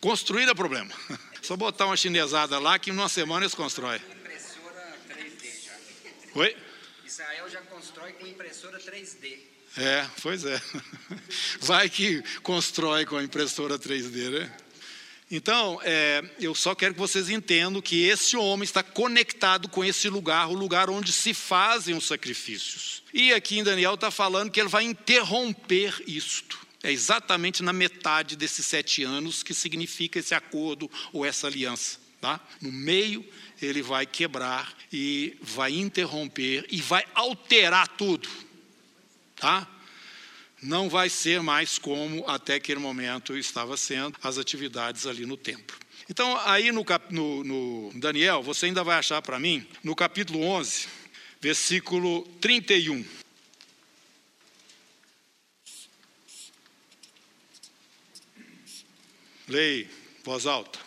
construir 0.00 0.48
é 0.48 0.54
problema. 0.54 0.92
Só 1.40 1.56
botar 1.56 1.86
uma 1.86 1.96
chinesada 1.96 2.58
lá 2.58 2.78
que 2.78 2.90
em 2.90 2.92
uma 2.92 3.08
semana 3.08 3.44
eles 3.44 3.54
constroem. 3.54 4.00
Impressora 4.00 4.98
3D 5.08 5.64
já. 5.64 6.40
Oi? 6.40 6.56
Israel 7.04 7.48
já 7.50 7.60
constrói 7.62 8.12
com 8.14 8.26
impressora 8.26 8.80
3D. 8.80 9.53
É, 9.76 10.06
pois 10.22 10.44
é. 10.44 10.60
Vai 11.60 11.88
que 11.88 12.22
constrói 12.42 13.04
com 13.04 13.16
a 13.16 13.24
impressora 13.24 13.78
3D, 13.78 14.30
né? 14.30 14.52
Então, 15.30 15.80
é, 15.82 16.22
eu 16.38 16.54
só 16.54 16.74
quero 16.74 16.94
que 16.94 17.00
vocês 17.00 17.28
entendam 17.28 17.82
que 17.82 18.04
esse 18.04 18.36
homem 18.36 18.62
está 18.62 18.82
conectado 18.82 19.68
com 19.68 19.84
esse 19.84 20.08
lugar, 20.08 20.48
o 20.48 20.54
lugar 20.54 20.88
onde 20.88 21.10
se 21.12 21.34
fazem 21.34 21.96
os 21.96 22.06
sacrifícios. 22.06 23.02
E 23.12 23.32
aqui 23.32 23.58
em 23.58 23.64
Daniel 23.64 23.94
está 23.94 24.10
falando 24.10 24.50
que 24.50 24.60
ele 24.60 24.68
vai 24.68 24.84
interromper 24.84 26.02
isto. 26.06 26.64
É 26.82 26.92
exatamente 26.92 27.62
na 27.62 27.72
metade 27.72 28.36
desses 28.36 28.66
sete 28.66 29.02
anos 29.02 29.42
que 29.42 29.54
significa 29.54 30.18
esse 30.18 30.34
acordo 30.34 30.90
ou 31.12 31.24
essa 31.24 31.46
aliança. 31.46 31.98
Tá? 32.20 32.38
No 32.60 32.70
meio, 32.70 33.24
ele 33.60 33.82
vai 33.82 34.06
quebrar 34.06 34.72
e 34.92 35.36
vai 35.42 35.72
interromper 35.72 36.64
e 36.70 36.80
vai 36.80 37.04
alterar 37.14 37.88
tudo 37.88 38.28
tá? 39.44 39.68
Não 40.62 40.88
vai 40.88 41.10
ser 41.10 41.42
mais 41.42 41.78
como 41.78 42.26
até 42.26 42.54
aquele 42.54 42.80
momento 42.80 43.36
estava 43.36 43.76
sendo 43.76 44.18
as 44.22 44.38
atividades 44.38 45.06
ali 45.06 45.26
no 45.26 45.36
templo. 45.36 45.76
Então, 46.08 46.40
aí 46.46 46.72
no, 46.72 46.82
no, 47.10 47.44
no 47.44 47.92
Daniel, 48.00 48.42
você 48.42 48.64
ainda 48.64 48.82
vai 48.82 48.96
achar 48.96 49.20
para 49.20 49.38
mim, 49.38 49.66
no 49.82 49.94
capítulo 49.94 50.40
11, 50.42 50.88
versículo 51.42 52.22
31. 52.40 53.04
Leia, 59.46 59.90
voz 60.24 60.46
alta. 60.46 60.78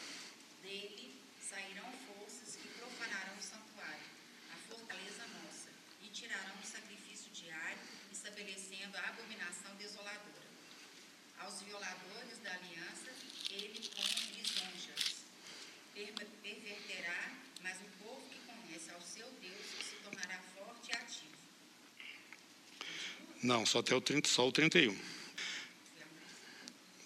Não, 23.47 23.65
só 23.65 23.79
até 23.79 23.95
o 23.95 24.01
30, 24.01 24.27
só 24.27 24.45
o 24.45 24.51
31. 24.51 24.93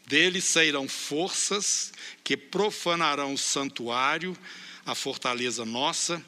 Deles 0.08 0.44
sairão 0.44 0.90
forças 0.90 1.94
que 2.24 2.36
profanarão 2.36 3.36
o 3.36 3.38
santuário, 3.38 4.36
a 4.84 4.96
fortaleza 4.96 5.64
nossa, 5.66 6.20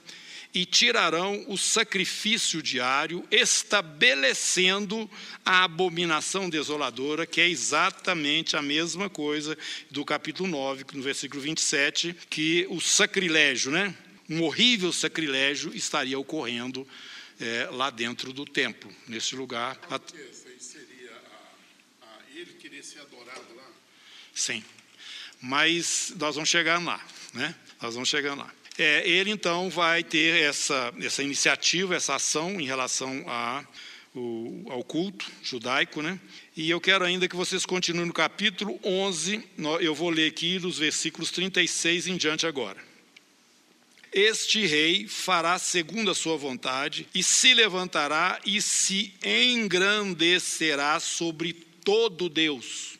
e 0.53 0.67
tirarão 0.67 1.43
o 1.47 1.57
sacrifício 1.57 2.61
diário, 2.61 3.27
estabelecendo 3.31 5.09
a 5.43 5.63
abominação 5.63 6.47
desoladora, 6.47 7.25
que 7.25 7.41
é 7.41 7.49
exatamente 7.49 8.55
a 8.55 8.61
mesma 8.61 9.09
coisa 9.09 9.57
do 9.89 10.05
capítulo 10.05 10.47
9, 10.47 10.85
no 10.93 11.01
versículo 11.01 11.41
27, 11.41 12.15
que 12.29 12.67
o 12.69 12.79
sacrilégio, 12.79 13.71
né? 13.71 13.95
Um 14.29 14.43
horrível 14.43 14.93
sacrilégio 14.93 15.75
estaria 15.75 16.19
ocorrendo 16.19 16.87
é, 17.43 17.67
lá 17.69 17.89
dentro 17.89 18.31
do 18.31 18.45
templo, 18.45 18.89
nesse 19.05 19.35
lugar. 19.35 19.77
Seria 20.57 21.11
a, 22.01 22.05
a 22.05 22.19
ele 22.33 22.53
querer 22.53 22.81
ser 22.81 23.01
adorado 23.01 23.53
lá? 23.55 23.69
Sim, 24.33 24.63
mas 25.41 26.13
nós 26.17 26.35
vamos 26.35 26.49
chegar 26.49 26.81
lá, 26.81 27.05
né? 27.33 27.53
Nós 27.81 27.95
vamos 27.95 28.07
chegar 28.07 28.35
lá. 28.35 28.49
É, 28.77 29.07
ele 29.07 29.29
então 29.29 29.69
vai 29.69 30.03
ter 30.03 30.41
essa, 30.41 30.93
essa 30.99 31.21
iniciativa, 31.21 31.95
essa 31.95 32.15
ação 32.15 32.59
em 32.59 32.65
relação 32.65 33.23
a, 33.27 33.63
o, 34.15 34.65
ao 34.69 34.83
culto 34.83 35.29
judaico, 35.43 36.01
né? 36.01 36.19
E 36.55 36.69
eu 36.69 36.79
quero 36.79 37.03
ainda 37.03 37.27
que 37.27 37.35
vocês 37.35 37.65
continuem 37.65 38.07
no 38.07 38.13
capítulo 38.13 38.79
11, 38.83 39.43
eu 39.81 39.93
vou 39.93 40.09
ler 40.09 40.29
aqui 40.29 40.59
dos 40.59 40.79
versículos 40.79 41.29
36 41.29 42.07
em 42.07 42.15
diante 42.15 42.47
agora. 42.47 42.92
Este 44.13 44.65
rei 44.67 45.07
fará 45.07 45.57
segundo 45.57 46.11
a 46.11 46.15
sua 46.15 46.37
vontade, 46.37 47.07
e 47.15 47.23
se 47.23 47.53
levantará 47.53 48.39
e 48.45 48.61
se 48.61 49.11
engrandecerá 49.23 50.99
sobre 50.99 51.53
todo 51.83 52.29
Deus. 52.29 52.99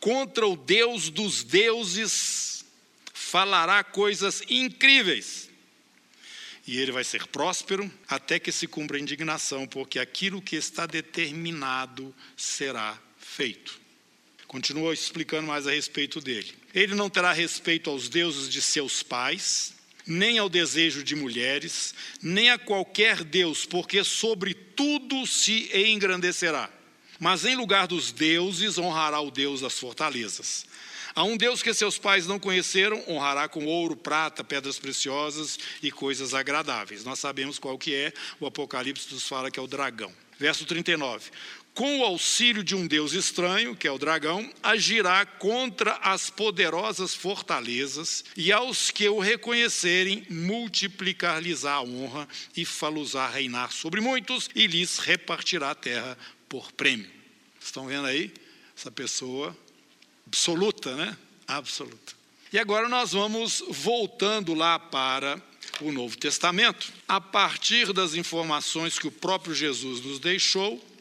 Contra 0.00 0.46
o 0.46 0.56
Deus 0.56 1.10
dos 1.10 1.44
deuses 1.44 2.64
falará 3.12 3.84
coisas 3.84 4.42
incríveis. 4.48 5.50
E 6.66 6.78
ele 6.78 6.92
vai 6.92 7.04
ser 7.04 7.26
próspero 7.26 7.90
até 8.08 8.38
que 8.38 8.50
se 8.50 8.66
cumpra 8.66 8.96
a 8.96 9.00
indignação, 9.00 9.66
porque 9.66 9.98
aquilo 9.98 10.40
que 10.40 10.56
está 10.56 10.86
determinado 10.86 12.14
será 12.36 12.98
feito. 13.18 13.78
Continua 14.46 14.94
explicando 14.94 15.46
mais 15.46 15.66
a 15.66 15.72
respeito 15.72 16.20
dele. 16.20 16.54
Ele 16.74 16.94
não 16.94 17.10
terá 17.10 17.32
respeito 17.32 17.90
aos 17.90 18.08
deuses 18.08 18.48
de 18.48 18.62
seus 18.62 19.02
pais, 19.02 19.75
nem 20.06 20.38
ao 20.38 20.48
desejo 20.48 21.02
de 21.02 21.16
mulheres, 21.16 21.94
nem 22.22 22.50
a 22.50 22.58
qualquer 22.58 23.24
Deus, 23.24 23.66
porque 23.66 24.04
sobre 24.04 24.54
tudo 24.54 25.26
se 25.26 25.70
engrandecerá. 25.74 26.70
Mas 27.18 27.44
em 27.44 27.56
lugar 27.56 27.86
dos 27.86 28.12
deuses, 28.12 28.78
honrará 28.78 29.20
o 29.20 29.30
Deus 29.30 29.62
das 29.62 29.78
fortalezas. 29.78 30.66
A 31.14 31.24
um 31.24 31.34
Deus 31.34 31.62
que 31.62 31.72
seus 31.72 31.96
pais 31.96 32.26
não 32.26 32.38
conheceram, 32.38 33.02
honrará 33.08 33.48
com 33.48 33.64
ouro, 33.64 33.96
prata, 33.96 34.44
pedras 34.44 34.78
preciosas 34.78 35.58
e 35.82 35.90
coisas 35.90 36.34
agradáveis. 36.34 37.04
Nós 37.04 37.18
sabemos 37.18 37.58
qual 37.58 37.78
que 37.78 37.94
é, 37.94 38.12
o 38.38 38.46
Apocalipse 38.46 39.12
nos 39.14 39.26
fala 39.26 39.50
que 39.50 39.58
é 39.58 39.62
o 39.62 39.66
dragão. 39.66 40.12
Verso 40.38 40.66
39 40.66 41.30
com 41.76 41.98
o 41.98 42.04
auxílio 42.04 42.64
de 42.64 42.74
um 42.74 42.86
Deus 42.86 43.12
estranho, 43.12 43.76
que 43.76 43.86
é 43.86 43.92
o 43.92 43.98
dragão, 43.98 44.50
agirá 44.62 45.26
contra 45.26 45.92
as 45.96 46.30
poderosas 46.30 47.14
fortalezas, 47.14 48.24
e 48.34 48.50
aos 48.50 48.90
que 48.90 49.06
o 49.06 49.20
reconhecerem, 49.20 50.26
multiplicar-lhes 50.30 51.66
a 51.66 51.82
honra 51.82 52.26
e 52.56 52.64
faluzar 52.64 53.30
reinar 53.30 53.72
sobre 53.72 54.00
muitos, 54.00 54.48
e 54.54 54.66
lhes 54.66 54.98
repartirá 54.98 55.72
a 55.72 55.74
terra 55.74 56.16
por 56.48 56.72
prêmio. 56.72 57.10
Estão 57.60 57.86
vendo 57.86 58.06
aí? 58.06 58.32
Essa 58.74 58.90
pessoa 58.90 59.54
absoluta, 60.26 60.96
né? 60.96 61.14
Absoluta. 61.46 62.14
E 62.54 62.58
agora 62.58 62.88
nós 62.88 63.12
vamos 63.12 63.62
voltando 63.68 64.54
lá 64.54 64.78
para 64.78 65.38
o 65.82 65.92
Novo 65.92 66.16
Testamento, 66.16 66.90
a 67.06 67.20
partir 67.20 67.92
das 67.92 68.14
informações 68.14 68.98
que 68.98 69.06
o 69.06 69.12
próprio 69.12 69.54
Jesus 69.54 70.00
nos 70.00 70.18
deixou 70.18 70.95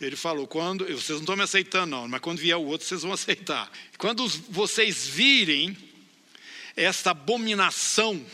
ele 0.00 0.16
falou: 0.16 0.46
quando 0.46 0.84
vocês 0.86 1.10
não 1.10 1.20
estão 1.20 1.36
me 1.36 1.42
aceitando, 1.42 1.86
não, 1.86 2.08
mas 2.08 2.20
quando 2.20 2.38
vier 2.38 2.56
o 2.56 2.64
outro, 2.64 2.86
vocês 2.86 3.02
vão 3.02 3.12
aceitar. 3.12 3.70
Quando 3.96 4.26
vocês 4.48 5.06
virem 5.06 5.76
esta 6.76 7.10
abominação 7.10 8.24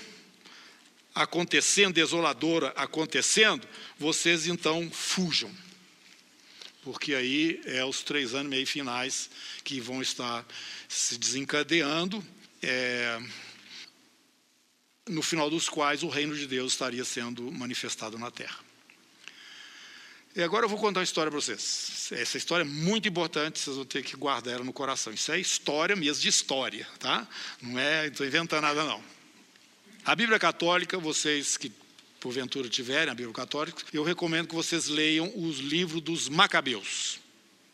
acontecendo, 1.14 1.94
desoladora 1.94 2.68
acontecendo, 2.76 3.66
vocês 3.98 4.46
então 4.46 4.90
fujam. 4.90 5.50
Porque 6.82 7.14
aí 7.14 7.60
é 7.66 7.84
os 7.84 8.02
três 8.02 8.34
anos 8.34 8.46
e 8.46 8.50
meio 8.50 8.66
finais 8.66 9.28
que 9.62 9.80
vão 9.80 10.00
estar 10.00 10.46
se 10.88 11.18
desencadeando, 11.18 12.24
é, 12.62 13.20
no 15.08 15.22
final 15.22 15.50
dos 15.50 15.68
quais 15.68 16.02
o 16.02 16.08
reino 16.08 16.34
de 16.34 16.46
Deus 16.46 16.72
estaria 16.72 17.04
sendo 17.04 17.50
manifestado 17.52 18.18
na 18.18 18.30
terra. 18.30 18.69
E 20.40 20.42
agora 20.42 20.64
eu 20.64 20.70
vou 20.70 20.78
contar 20.78 21.00
uma 21.00 21.04
história 21.04 21.30
para 21.30 21.38
vocês. 21.38 22.08
Essa 22.12 22.38
história 22.38 22.62
é 22.62 22.66
muito 22.66 23.06
importante, 23.06 23.58
vocês 23.58 23.76
vão 23.76 23.84
ter 23.84 24.02
que 24.02 24.16
guardar 24.16 24.54
ela 24.54 24.64
no 24.64 24.72
coração. 24.72 25.12
Isso 25.12 25.30
é 25.30 25.38
história 25.38 25.94
mesmo 25.94 26.22
de 26.22 26.28
história, 26.28 26.88
tá? 26.98 27.28
Não 27.60 27.78
é, 27.78 28.06
estou 28.06 28.26
inventando 28.26 28.62
nada 28.62 28.82
não. 28.82 29.04
A 30.02 30.16
Bíblia 30.16 30.38
Católica, 30.38 30.96
vocês 30.96 31.58
que 31.58 31.70
porventura 32.18 32.70
tiverem 32.70 33.12
a 33.12 33.14
Bíblia 33.14 33.34
Católica, 33.34 33.82
eu 33.92 34.02
recomendo 34.02 34.48
que 34.48 34.54
vocês 34.54 34.88
leiam 34.88 35.30
os 35.36 35.58
livros 35.58 36.00
dos 36.00 36.26
Macabeus. 36.30 37.20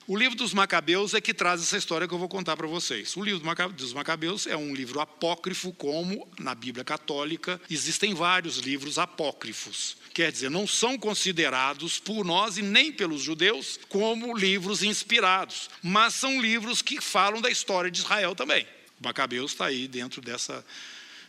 O 0.09 0.17
livro 0.17 0.37
dos 0.37 0.53
Macabeus 0.53 1.15
é 1.15 1.21
que 1.21 1.33
traz 1.33 1.63
essa 1.63 1.77
história 1.77 2.09
que 2.09 2.15
eu 2.15 2.19
vou 2.19 2.29
contar 2.29 2.57
para 2.57 2.67
vocês. 2.67 3.17
O 3.17 3.23
livro 3.23 3.41
dos 3.73 3.93
Macabeus 3.93 4.45
é 4.49 4.57
um 4.57 4.75
livro 4.75 4.99
apócrifo, 4.99 5.73
como 5.73 6.29
na 6.37 6.53
Bíblia 6.53 6.85
Católica 6.85 7.61
existem 7.71 8.13
vários 8.13 8.59
livros 8.59 8.99
apócrifos. 8.99 9.97
Quer 10.17 10.33
dizer, 10.33 10.51
não 10.51 10.67
são 10.67 10.97
considerados 10.97 11.99
por 11.99 12.25
nós 12.25 12.57
e 12.57 12.63
nem 12.63 12.91
pelos 12.91 13.21
judeus 13.21 13.79
como 13.87 14.35
livros 14.35 14.83
inspirados, 14.83 15.69
mas 15.83 16.15
são 16.15 16.41
livros 16.41 16.81
que 16.81 17.03
falam 17.03 17.39
da 17.39 17.51
história 17.51 17.91
de 17.91 17.99
Israel 17.99 18.35
também. 18.35 18.67
O 18.99 19.05
Macabeus 19.05 19.53
está 19.53 19.67
aí 19.67 19.87
dentro 19.87 20.23
dessa, 20.23 20.65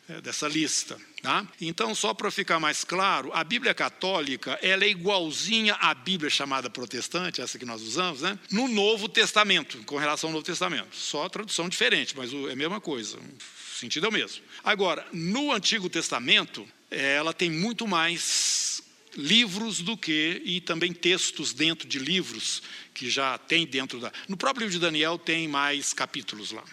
é, 0.08 0.22
dessa 0.22 0.48
lista. 0.48 0.98
Tá? 1.22 1.46
Então, 1.60 1.94
só 1.94 2.14
para 2.14 2.32
ficar 2.32 2.62
mais 2.62 2.86
claro, 2.86 3.30
a 3.34 3.44
Bíblia 3.44 3.74
católica 3.74 4.58
ela 4.62 4.86
é 4.86 4.88
igualzinha 4.88 5.74
à 5.82 5.94
Bíblia 5.94 6.30
chamada 6.30 6.70
protestante, 6.70 7.42
essa 7.42 7.60
que 7.60 7.66
nós 7.66 7.82
usamos, 7.82 8.22
né? 8.22 8.40
no 8.50 8.70
Novo 8.70 9.10
Testamento, 9.10 9.84
com 9.84 9.98
relação 9.98 10.30
ao 10.30 10.34
Novo 10.36 10.46
Testamento. 10.46 10.96
Só 10.96 11.28
tradução 11.28 11.68
diferente, 11.68 12.16
mas 12.16 12.32
é 12.32 12.54
a 12.54 12.56
mesma 12.56 12.80
coisa, 12.80 13.18
o 13.18 13.78
sentido 13.78 14.06
é 14.06 14.10
o 14.10 14.14
mesmo. 14.14 14.46
Agora, 14.64 15.06
no 15.12 15.52
Antigo 15.52 15.90
Testamento, 15.90 16.66
ela 16.90 17.34
tem 17.34 17.50
muito 17.50 17.88
mais 17.88 18.82
livros 19.16 19.82
do 19.82 19.98
que, 19.98 20.42
e 20.46 20.62
também 20.62 20.94
textos 20.94 21.54
dentro 21.54 21.88
de 21.88 21.98
livros, 21.98 22.62
que 22.94 23.10
já 23.10 23.38
tem 23.38 23.66
dentro 23.66 24.00
da. 24.00 24.12
No 24.28 24.38
próprio 24.38 24.66
livro 24.66 24.80
de 24.80 24.86
Daniel 24.86 25.18
tem 25.18 25.48
mais 25.48 25.92
capítulos 25.92 26.52
lá. 26.52 26.64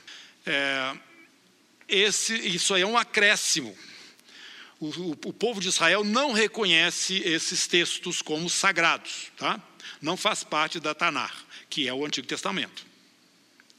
É, 0.44 0.96
esse, 1.88 2.34
isso 2.34 2.74
aí 2.74 2.82
é 2.82 2.86
um 2.86 2.98
acréscimo. 2.98 3.76
O, 4.78 4.86
o, 4.86 5.10
o, 5.12 5.32
povo 5.32 5.60
de 5.60 5.68
Israel 5.68 6.04
não 6.04 6.32
reconhece 6.32 7.16
esses 7.24 7.66
textos 7.66 8.20
como 8.20 8.50
sagrados, 8.50 9.30
tá? 9.36 9.62
não 10.02 10.16
faz 10.16 10.44
parte 10.44 10.78
da 10.78 10.94
Tanar, 10.94 11.34
que 11.70 11.88
é 11.88 11.94
o 11.94 12.04
Antigo 12.04 12.26
Testamento. 12.26 12.84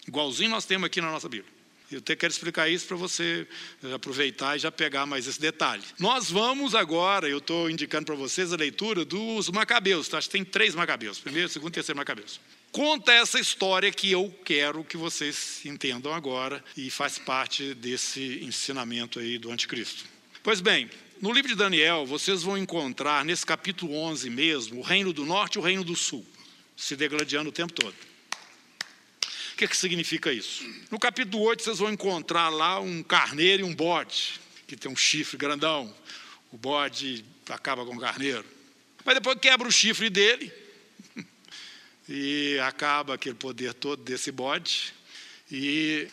Igualzinho 0.08 0.50
nós 0.50 0.65
temos 0.65 0.88
aqui 0.88 1.02
na 1.02 1.12
nossa 1.12 1.30
Bíblia. 1.30 1.54
Eu 1.91 2.00
até 2.00 2.15
quero 2.15 2.32
explicar 2.32 2.67
isso 2.67 2.88
para 2.88 2.98
você 2.98 3.48
aproveitar 3.93 4.56
e 4.56 4.60
já 4.60 4.71
pegar 4.71 5.06
mais 5.06 5.28
esse 5.28 5.39
detalhe. 5.39 5.84
Nós 6.00 6.32
vamos 6.32 6.74
agora, 6.74 7.30
eu 7.30 7.38
estou 7.38 7.69
indicando 7.69 8.06
para 8.06 8.15
vocês 8.15 8.52
a 8.52 8.56
leitura 8.56 9.06
dos 9.06 9.50
Macabeus, 9.50 10.08
tá? 10.08 10.17
acho 10.17 10.28
que 10.28 10.34
tem 10.34 10.43
três 10.43 10.74
Macabeus, 10.74 11.19
primeiro, 11.19 11.48
segundo 11.48 11.71
e 11.71 11.74
terceiro 11.74 11.98
Macabeus. 11.98 12.39
Conta 12.71 13.13
essa 13.13 13.39
história 13.39 13.91
que 13.91 14.12
eu 14.12 14.34
quero 14.43 14.84
que 14.84 14.98
vocês 14.98 15.62
entendam 15.65 16.13
agora 16.13 16.63
e 16.76 16.89
faz 16.89 17.17
parte 17.17 17.74
desse 17.76 18.39
ensinamento 18.43 19.19
aí 19.19 19.38
do 19.38 19.52
anticristo. 19.52 20.04
Pois 20.43 20.60
bem, 20.60 20.89
no 21.21 21.32
livro 21.32 21.50
de 21.50 21.56
Daniel, 21.56 22.06
vocês 22.06 22.43
vão 22.43 22.58
encontrar, 22.58 23.24
nesse 23.24 23.45
capítulo 23.45 23.95
11 23.95 24.30
mesmo, 24.30 24.80
o 24.80 24.84
reino 24.84 25.13
do 25.13 25.26
norte 25.26 25.56
e 25.56 25.60
o 25.60 25.62
reino 25.62 25.84
do 25.84 25.95
sul, 25.95 26.26
se 26.76 26.95
degladiando 26.95 27.50
o 27.50 27.54
tempo 27.54 27.71
todo. 27.71 27.95
O 29.56 29.58
que, 29.58 29.70
que 29.70 29.78
significa 29.78 30.34
isso? 30.34 30.65
No 30.91 31.00
capítulo 31.00 31.41
8, 31.44 31.63
vocês 31.63 31.80
vão 31.80 31.89
encontrar 31.89 32.50
lá 32.50 32.78
um 32.82 33.02
carneiro 33.02 33.62
e 33.62 33.63
um 33.63 33.74
bode, 33.74 34.38
que 34.68 34.76
tem 34.76 34.91
um 34.91 34.98
chifre 34.98 35.38
grandão. 35.38 35.96
O 36.52 36.58
bode 36.58 37.24
acaba 37.50 37.86
com 37.86 37.96
o 37.96 38.00
carneiro. 38.00 38.44
Mas 39.06 39.15
depois 39.15 39.39
quebra 39.39 39.65
o 39.65 39.72
chifre 39.72 40.10
dele 40.10 40.52
e 42.10 42.60
acaba 42.68 43.13
aquele 43.13 43.36
poder 43.36 43.74
todo 43.74 44.04
desse 44.04 44.30
bode 44.30 44.94
e 45.50 46.10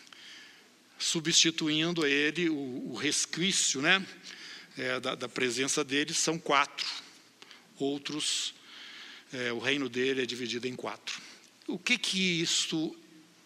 substituindo 0.97 2.05
ele 2.05 2.49
o, 2.49 2.91
o 2.91 2.95
resquício 2.95 3.81
né, 3.81 4.07
é, 4.77 5.01
da, 5.01 5.15
da, 5.15 5.27
presença 5.27 5.83
dele 5.83 6.13
são 6.13 6.39
quatro. 6.39 6.87
Outros, 7.77 8.55
é, 9.33 9.51
o 9.51 9.59
reino 9.59 9.89
dele 9.89 10.23
é 10.23 10.25
dividido 10.25 10.65
em 10.65 10.77
quatro. 10.77 11.21
O 11.67 11.77
que 11.77 11.97
que 11.97 12.41
isso 12.41 12.95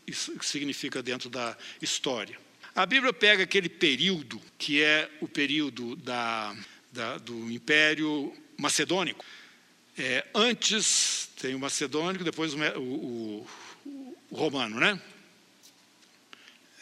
isso 0.07 0.33
significa 0.41 1.03
dentro 1.03 1.29
da 1.29 1.57
história. 1.81 2.39
A 2.73 2.85
Bíblia 2.85 3.11
pega 3.11 3.43
aquele 3.43 3.67
período, 3.67 4.41
que 4.57 4.81
é 4.81 5.09
o 5.19 5.27
período 5.27 5.97
da, 5.97 6.55
da, 6.91 7.17
do 7.17 7.51
Império 7.51 8.33
Macedônico. 8.57 9.25
É, 9.97 10.25
antes 10.33 11.29
tem 11.41 11.55
o 11.55 11.59
Macedônico, 11.59 12.23
depois 12.23 12.53
o, 12.53 12.57
o, 12.79 13.47
o, 14.29 14.35
Romano, 14.35 14.79
né? 14.79 15.01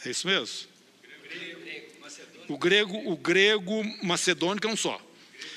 É 0.06 0.10
isso 0.10 0.28
mesmo? 0.28 0.68
O 2.48 2.58
grego, 2.58 3.12
o 3.12 3.18
grego 3.18 3.84
macedônico 4.04 4.68
é 4.68 4.70
um 4.70 4.78
só. 4.78 5.02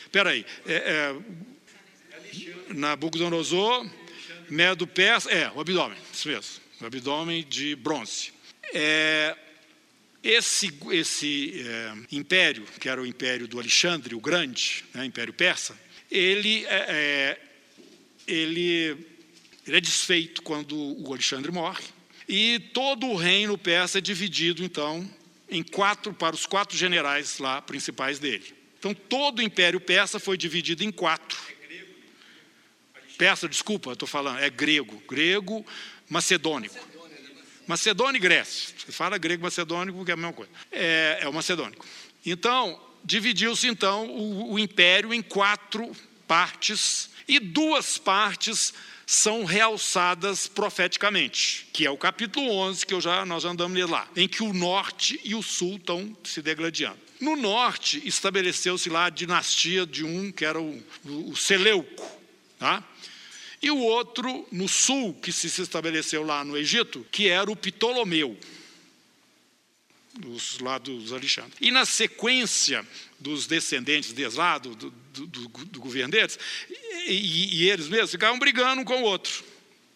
Espera 0.03 0.31
aí. 0.31 0.47
É, 0.65 0.75
é, 0.75 2.73
Nabucodonosor, 2.73 3.87
Medo 4.49 4.87
Persa, 4.87 5.31
é, 5.31 5.51
o 5.51 5.61
abdômen, 5.61 5.99
isso 6.13 6.29
mesmo 6.29 6.68
o 6.81 6.87
abdômen 6.87 7.45
de 7.49 7.75
bronze. 7.75 8.33
É, 8.73 9.37
esse 10.23 10.73
esse 10.91 11.65
é, 11.67 11.95
império, 12.13 12.65
que 12.81 12.89
era 12.89 13.01
o 13.01 13.07
império 13.07 13.47
do 13.49 13.59
Alexandre 13.59 14.15
o 14.15 14.21
Grande, 14.21 14.85
né, 14.95 15.05
império 15.05 15.33
persa, 15.33 15.79
ele 16.11 16.65
é, 16.67 16.87
é, 16.89 17.41
ele, 18.27 18.97
ele 19.67 19.77
é 19.77 19.81
desfeito 19.81 20.43
quando 20.43 20.77
o 20.77 21.13
Alexandre 21.13 21.51
morre 21.51 21.85
e 22.29 22.59
todo 22.75 23.07
o 23.07 23.17
reino 23.17 23.57
persa 23.57 23.99
é 23.99 24.01
dividido 24.01 24.63
então 24.63 25.09
em 25.49 25.63
quatro 25.63 26.13
para 26.13 26.35
os 26.35 26.45
quatro 26.45 26.77
generais 26.77 27.39
lá 27.39 27.63
principais 27.63 28.19
dele. 28.19 28.55
Então 28.79 28.93
todo 28.95 29.39
o 29.39 29.43
império 29.43 29.81
persa 29.81 30.19
foi 30.19 30.37
dividido 30.37 30.85
em 30.85 30.93
quatro. 30.93 31.39
Persa, 33.17 33.49
desculpa, 33.49 33.93
estou 33.93 34.07
falando, 34.07 34.39
é 34.39 34.49
grego. 34.49 35.03
Grego, 35.09 35.67
macedônico. 36.09 36.77
Macedônio 37.67 38.19
e 38.19 38.21
Grécia. 38.21 38.75
Você 38.79 38.93
fala 38.93 39.19
grego 39.19 39.43
macedônico 39.43 39.99
porque 39.99 40.11
é 40.11 40.15
a 40.15 40.17
mesma 40.17 40.33
coisa. 40.33 40.51
É, 40.73 41.19
é 41.23 41.29
o 41.29 41.33
macedônico. 41.35 41.85
Então, 42.25 42.81
dividiu-se 43.05 43.67
então 43.67 44.07
o, 44.07 44.55
o 44.55 44.59
império 44.59 45.13
em 45.13 45.21
quatro 45.21 45.93
partes 46.27 47.11
e 47.27 47.39
duas 47.39 47.99
partes 47.99 48.73
são 49.07 49.45
realçadas 49.45 50.47
profeticamente, 50.47 51.67
que 51.73 51.87
é 51.87 51.91
o 51.91 51.97
capítulo 51.97 52.51
11 52.51 52.85
que 52.85 52.93
eu 52.93 53.01
já 53.01 53.25
nós 53.25 53.43
já 53.43 53.49
andamos 53.49 53.89
lá, 53.89 54.07
em 54.15 54.29
que 54.29 54.43
o 54.43 54.53
norte 54.53 55.19
e 55.25 55.35
o 55.35 55.43
sul 55.43 55.77
estão 55.77 56.17
se 56.25 56.43
degladiando. 56.43 56.99
No 57.21 57.35
norte 57.35 58.01
estabeleceu-se 58.07 58.91
lá 58.91 59.07
a 59.07 59.11
dinastia 59.11 59.87
de 59.87 60.05
um 60.05 60.31
que 60.31 60.45
era 60.45 60.61
o, 60.61 60.83
o 61.05 61.35
Seleuco, 61.35 62.07
tá? 62.59 62.85
E 63.61 63.71
o 63.71 63.79
outro 63.79 64.47
no 64.53 64.69
sul 64.69 65.15
que 65.15 65.33
se 65.33 65.47
estabeleceu 65.61 66.23
lá 66.23 66.45
no 66.45 66.57
Egito, 66.57 67.05
que 67.11 67.29
era 67.29 67.51
o 67.51 67.57
Ptolomeu 67.57 68.39
dos 70.19 70.59
lados 70.59 71.05
dos 71.05 71.13
Alexandre. 71.13 71.53
E 71.61 71.71
na 71.71 71.85
sequência 71.85 72.87
dos 73.19 73.47
descendentes 73.47 74.13
deles 74.13 74.35
lá, 74.35 74.59
do, 74.59 74.75
do, 74.75 74.91
do, 75.13 75.49
do 75.49 75.81
governo 75.81 76.11
deles, 76.11 76.39
e, 77.07 77.63
e, 77.63 77.71
eles 77.71 77.89
mesmos 77.89 78.11
ficavam 78.11 78.39
brigando 78.39 78.83
um 78.83 78.85
com 78.85 79.03
o 79.03 79.05
outro. 79.05 79.45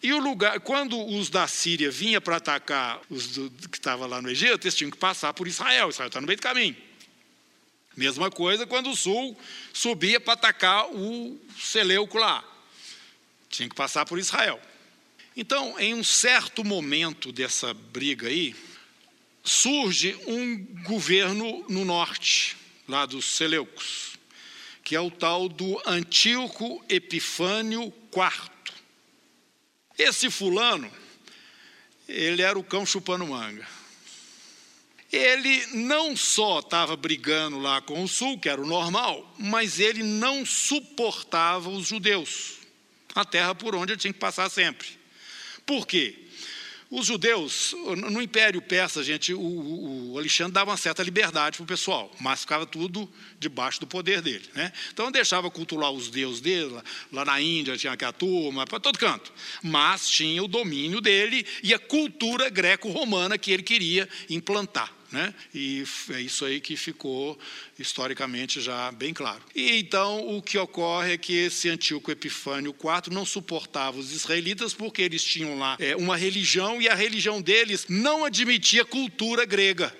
E 0.01 0.11
o 0.13 0.19
lugar, 0.19 0.59
quando 0.61 0.99
os 0.99 1.29
da 1.29 1.47
Síria 1.47 1.89
vinham 1.89 2.21
para 2.21 2.37
atacar 2.37 3.01
os 3.09 3.27
do, 3.27 3.49
que 3.69 3.77
estavam 3.77 4.07
lá 4.07 4.21
no 4.21 4.29
Egito, 4.29 4.65
eles 4.65 4.75
tinham 4.75 4.91
que 4.91 4.97
passar 4.97 5.33
por 5.33 5.47
Israel, 5.47 5.89
Israel 5.89 6.07
está 6.07 6.19
no 6.19 6.27
meio 6.27 6.37
do 6.37 6.43
caminho. 6.43 6.75
Mesma 7.95 8.31
coisa 8.31 8.65
quando 8.65 8.89
o 8.89 8.95
sul 8.95 9.37
subia 9.71 10.19
para 10.19 10.33
atacar 10.33 10.87
o 10.87 11.39
Seleuco 11.59 12.17
lá. 12.17 12.43
Tinha 13.53 13.69
que 13.69 13.75
passar 13.75 14.03
por 14.03 14.17
Israel. 14.17 14.59
Então, 15.37 15.79
em 15.79 15.93
um 15.93 16.03
certo 16.03 16.63
momento 16.63 17.31
dessa 17.31 17.71
briga 17.71 18.27
aí, 18.27 18.55
surge 19.43 20.17
um 20.25 20.57
governo 20.81 21.63
no 21.69 21.85
norte, 21.85 22.57
lá 22.87 23.05
dos 23.05 23.25
Seleucos, 23.25 24.17
que 24.83 24.95
é 24.95 24.99
o 24.99 25.11
tal 25.11 25.47
do 25.47 25.79
Antíoco 25.85 26.83
Epifânio 26.89 27.93
IV. 28.11 28.73
Esse 29.99 30.31
fulano, 30.31 30.91
ele 32.07 32.41
era 32.41 32.57
o 32.57 32.63
cão 32.63 32.87
chupando 32.87 33.27
manga. 33.27 33.67
Ele 35.11 35.63
não 35.75 36.17
só 36.17 36.57
estava 36.57 36.95
brigando 36.95 37.59
lá 37.59 37.83
com 37.83 38.03
o 38.03 38.07
sul, 38.07 38.39
que 38.39 38.49
era 38.49 38.59
o 38.59 38.65
normal, 38.65 39.31
mas 39.37 39.79
ele 39.79 40.01
não 40.01 40.43
suportava 40.43 41.69
os 41.69 41.87
judeus, 41.87 42.62
a 43.13 43.25
terra 43.25 43.53
por 43.53 43.75
onde 43.75 43.93
ele 43.93 43.99
tinha 43.99 44.13
que 44.13 44.19
passar 44.19 44.49
sempre. 44.49 44.87
Por 45.65 45.87
quê? 45.87 46.23
Os 46.95 47.07
judeus, 47.07 47.73
no 47.95 48.21
Império 48.21 48.61
Persa, 48.61 49.03
gente, 49.03 49.33
o, 49.33 50.11
o 50.11 50.17
Alexandre 50.19 50.53
dava 50.53 50.69
uma 50.69 50.77
certa 50.77 51.01
liberdade 51.01 51.57
para 51.57 51.63
o 51.63 51.67
pessoal, 51.67 52.11
mas 52.19 52.41
ficava 52.41 52.67
tudo 52.67 53.11
debaixo 53.39 53.79
do 53.79 53.87
poder 53.87 54.21
dele. 54.21 54.47
Né? 54.53 54.71
Então 54.93 55.11
deixava 55.11 55.49
cultuar 55.49 55.89
os 55.89 56.09
deuses 56.09 56.39
dele, 56.39 56.79
lá, 57.11 57.25
na 57.25 57.41
Índia 57.41 57.75
tinha 57.77 57.93
aquela 57.93 58.13
turma, 58.13 58.67
para 58.67 58.79
todo 58.79 58.99
canto. 58.99 59.33
Mas 59.63 60.07
tinha 60.07 60.43
o 60.43 60.47
domínio 60.47 61.01
dele 61.01 61.43
e 61.63 61.73
a 61.73 61.79
cultura 61.79 62.47
greco-romana 62.47 63.39
que 63.39 63.51
ele 63.51 63.63
queria 63.63 64.07
implantar. 64.29 64.93
Né? 65.13 65.31
E 65.53 65.83
é 66.09 66.21
isso 66.21 66.43
aí 66.43 66.59
que 66.59 66.75
ficou 66.75 67.37
historicamente 67.77 68.59
já 68.59 68.91
bem 68.91 69.13
claro. 69.13 69.43
E 69.53 69.77
então 69.77 70.35
o 70.35 70.41
que 70.41 70.57
ocorre 70.57 71.13
é 71.13 71.17
que 71.19 71.33
esse 71.33 71.69
Antíoco 71.69 72.09
Epifânio 72.09 72.71
IV 72.71 73.13
não 73.13 73.23
suportava 73.23 73.99
os 73.99 74.11
israelitas 74.11 74.73
porque 74.73 75.03
eles 75.03 75.23
tinham 75.23 75.59
lá 75.59 75.77
é, 75.79 75.95
uma 75.95 76.17
religião 76.17 76.81
e 76.81 76.89
a 76.89 76.95
religião 76.95 77.43
deles 77.43 77.85
não 77.87 78.25
admitia 78.25 78.83
cultura 78.83 79.45
grega. 79.45 79.95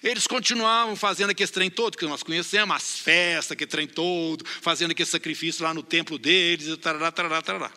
Eles 0.00 0.28
continuavam 0.28 0.94
fazendo 0.94 1.30
aquele 1.30 1.50
trem 1.50 1.68
todo, 1.68 1.98
que 1.98 2.04
nós 2.04 2.22
conhecemos, 2.22 2.76
as 2.76 3.00
festas, 3.00 3.52
aquele 3.52 3.70
trem 3.70 3.88
todo, 3.88 4.44
fazendo 4.46 4.92
aquele 4.92 5.08
sacrifício 5.08 5.64
lá 5.64 5.74
no 5.74 5.82
templo 5.82 6.16
deles, 6.16 6.68
e 6.68 6.76
tarará, 6.76 7.10
tarará, 7.10 7.42
tarará. 7.42 7.72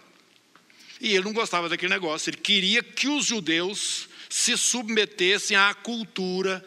E 1.01 1.15
ele 1.15 1.23
não 1.23 1.33
gostava 1.33 1.67
daquele 1.67 1.91
negócio, 1.91 2.29
ele 2.29 2.37
queria 2.37 2.83
que 2.83 3.07
os 3.07 3.25
judeus 3.25 4.07
se 4.29 4.57
submetessem 4.57 5.55
à 5.55 5.73
cultura 5.73 6.63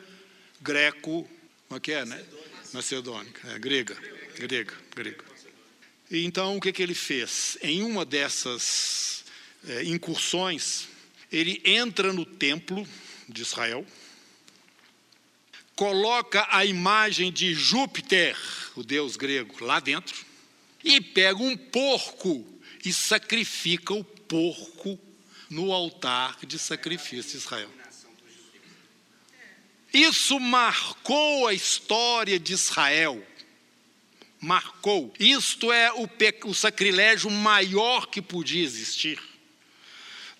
greco, 0.61 1.29
como 1.69 1.79
é 1.79 1.81
que 1.81 1.93
é, 1.93 2.05
né? 2.05 2.23
Macedônica, 2.73 3.49
é, 3.53 3.59
grega, 3.59 3.97
grega, 4.37 4.75
grega. 4.95 5.25
E 6.11 6.25
então 6.25 6.57
o 6.57 6.61
que, 6.61 6.73
que 6.73 6.83
ele 6.83 6.95
fez? 6.95 7.57
Em 7.63 7.83
uma 7.83 8.05
dessas 8.05 9.25
é, 9.67 9.85
incursões, 9.85 10.89
ele 11.31 11.61
entra 11.65 12.13
no 12.13 12.25
templo 12.25 12.87
de 13.29 13.43
Israel, 13.43 13.87
coloca 15.75 16.47
a 16.51 16.65
imagem 16.65 17.33
de 17.33 17.55
Júpiter, 17.55 18.37
o 18.77 18.83
deus 18.83 19.17
grego, 19.17 19.65
lá 19.65 19.81
dentro, 19.81 20.27
e 20.83 21.01
pega 21.01 21.43
um 21.43 21.57
porco 21.57 22.45
e 22.85 22.93
sacrifica 22.93 23.95
o 23.95 24.05
porco 24.05 24.99
no 25.51 25.73
altar 25.73 26.39
de 26.47 26.59
sacrifício 26.59 27.33
de 27.33 27.37
Israel. 27.39 27.71
Isso 29.93 30.39
marcou 30.39 31.49
a 31.49 31.53
história 31.53 32.39
de 32.39 32.53
Israel. 32.53 33.27
Marcou. 34.41 35.13
Isto 35.19 35.73
é 35.73 35.93
o, 35.93 36.09
o 36.45 36.55
sacrilégio 36.55 37.29
maior 37.29 38.07
que 38.07 38.23
podia 38.23 38.63
existir. 38.63 39.21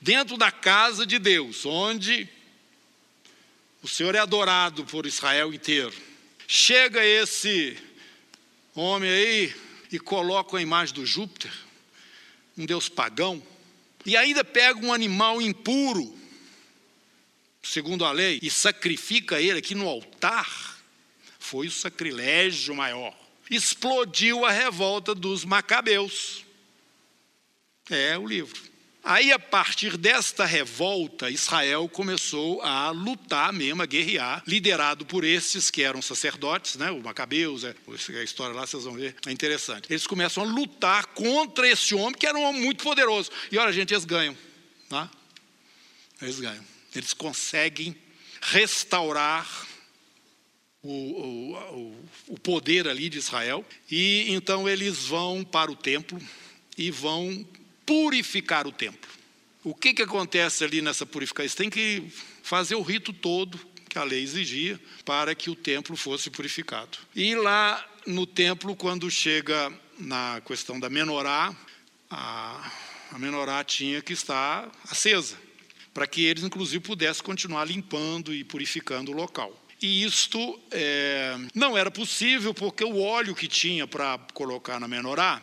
Dentro 0.01 0.39
da 0.39 0.51
casa 0.51 1.05
de 1.05 1.19
Deus, 1.19 1.67
onde 1.67 2.29
o 3.83 3.89
Senhor 3.89 4.15
é 4.15 4.19
adorado 4.19 4.85
por 4.85 5.05
Israel 5.05 5.53
inteiro. 5.53 5.95
Chega 6.47 7.05
esse 7.05 7.77
homem 8.75 9.11
aí 9.11 9.55
e 9.91 9.99
coloca 9.99 10.57
a 10.57 10.63
imagem 10.63 10.95
do 10.95 11.05
Júpiter, 11.05 11.53
um 12.57 12.65
deus 12.65 12.89
pagão, 12.89 13.43
e 14.05 14.17
ainda 14.17 14.45
pega 14.45 14.79
um 14.79 14.93
animal 14.93 15.41
impuro, 15.41 16.17
segundo 17.63 18.05
a 18.05 18.13
lei, 18.13 18.39
e 18.43 18.51
sacrifica 18.51 19.41
ele 19.41 19.59
aqui 19.59 19.75
no 19.75 19.89
altar, 19.89 20.79
foi 21.39 21.67
o 21.67 21.71
sacrilégio 21.71 22.75
maior. 22.75 23.15
Explodiu 23.51 24.45
a 24.45 24.53
revolta 24.53 25.15
dos 25.15 25.45
macabeus. 25.45 26.45
É 27.91 28.17
o 28.17 28.27
livro. 28.27 28.70
Aí, 29.03 29.33
a 29.33 29.39
partir 29.39 29.97
desta 29.97 30.45
revolta, 30.45 31.31
Israel 31.31 31.89
começou 31.89 32.61
a 32.61 32.91
lutar 32.91 33.51
mesmo, 33.51 33.83
a 33.83 33.87
guerrear, 33.87 34.43
liderado 34.47 35.07
por 35.07 35.25
esses 35.25 35.71
que 35.71 35.83
eram 35.83 36.03
sacerdotes, 36.03 36.77
né? 36.77 36.91
o 36.91 37.03
Macabeus, 37.03 37.65
é, 37.65 37.75
a 38.19 38.23
história 38.23 38.55
lá 38.55 38.67
vocês 38.67 38.85
vão 38.85 38.95
ver, 38.95 39.17
é 39.27 39.33
interessante. 39.33 39.87
Eles 39.91 40.07
começam 40.07 40.43
a 40.43 40.47
lutar 40.47 41.07
contra 41.07 41.67
esse 41.67 41.95
homem, 41.95 42.13
que 42.13 42.27
era 42.27 42.37
um 42.37 42.43
homem 42.43 42.63
muito 42.63 42.85
poderoso. 42.85 43.31
E 43.51 43.57
olha, 43.57 43.73
gente, 43.73 43.95
eles 43.95 44.05
ganham. 44.05 44.37
Tá? 44.89 45.11
Eles 46.21 46.39
ganham. 46.39 46.65
Eles 46.95 47.15
conseguem 47.15 47.97
restaurar 48.43 49.49
o, 50.83 50.91
o, 50.91 52.07
o 52.29 52.39
poder 52.39 52.87
ali 52.87 53.09
de 53.09 53.19
Israel. 53.19 53.65
E 53.91 54.27
então 54.29 54.69
eles 54.69 55.07
vão 55.07 55.43
para 55.43 55.71
o 55.71 55.77
templo 55.77 56.21
e 56.77 56.91
vão 56.91 57.47
purificar 57.91 58.69
o 58.69 58.73
templo. 58.73 59.11
O 59.65 59.75
que, 59.75 59.93
que 59.93 60.03
acontece 60.03 60.63
ali 60.63 60.81
nessa 60.81 61.05
purificação? 61.05 61.57
Tem 61.57 61.69
que 61.69 62.09
fazer 62.41 62.77
o 62.77 62.83
rito 62.83 63.13
todo 63.13 63.59
que 63.89 63.99
a 63.99 64.05
lei 64.05 64.23
exigia 64.23 64.79
para 65.05 65.35
que 65.35 65.51
o 65.51 65.57
templo 65.57 65.97
fosse 65.97 66.31
purificado. 66.31 66.99
E 67.17 67.35
lá 67.35 67.85
no 68.07 68.29
templo, 68.29 68.77
quando 68.77 69.11
chega 69.11 69.73
na 69.99 70.41
questão 70.47 70.79
da 70.79 70.89
menorá, 70.89 71.53
a, 72.09 72.73
a 73.11 73.19
menorá 73.19 73.65
tinha 73.65 74.01
que 74.01 74.13
estar 74.13 74.71
acesa, 74.89 75.37
para 75.93 76.07
que 76.07 76.25
eles, 76.25 76.45
inclusive, 76.45 76.79
pudessem 76.79 77.25
continuar 77.25 77.65
limpando 77.65 78.33
e 78.33 78.45
purificando 78.45 79.11
o 79.11 79.17
local. 79.17 79.53
E 79.83 80.05
isto 80.05 80.61
é, 80.71 81.37
não 81.53 81.77
era 81.77 81.91
possível 81.91 82.55
porque 82.55 82.85
o 82.85 83.01
óleo 83.01 83.35
que 83.35 83.49
tinha 83.49 83.85
para 83.85 84.17
colocar 84.33 84.79
na 84.79 84.87
menorá 84.87 85.43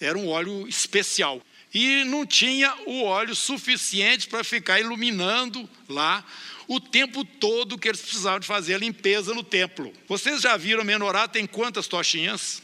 era 0.00 0.16
um 0.16 0.28
óleo 0.28 0.66
especial 0.66 1.42
e 1.74 2.04
não 2.04 2.26
tinha 2.26 2.74
o 2.86 3.04
óleo 3.04 3.34
suficiente 3.34 4.28
para 4.28 4.44
ficar 4.44 4.80
iluminando 4.80 5.68
lá 5.88 6.24
o 6.68 6.78
tempo 6.80 7.24
todo 7.24 7.78
que 7.78 7.88
eles 7.88 8.00
precisavam 8.00 8.40
de 8.40 8.46
fazer 8.46 8.74
a 8.74 8.78
limpeza 8.78 9.34
no 9.34 9.42
templo. 9.42 9.92
Vocês 10.06 10.42
já 10.42 10.56
viram 10.56 10.82
a 10.82 10.84
menorá 10.84 11.26
tem 11.26 11.46
quantas 11.46 11.86
tochinhas? 11.86 12.62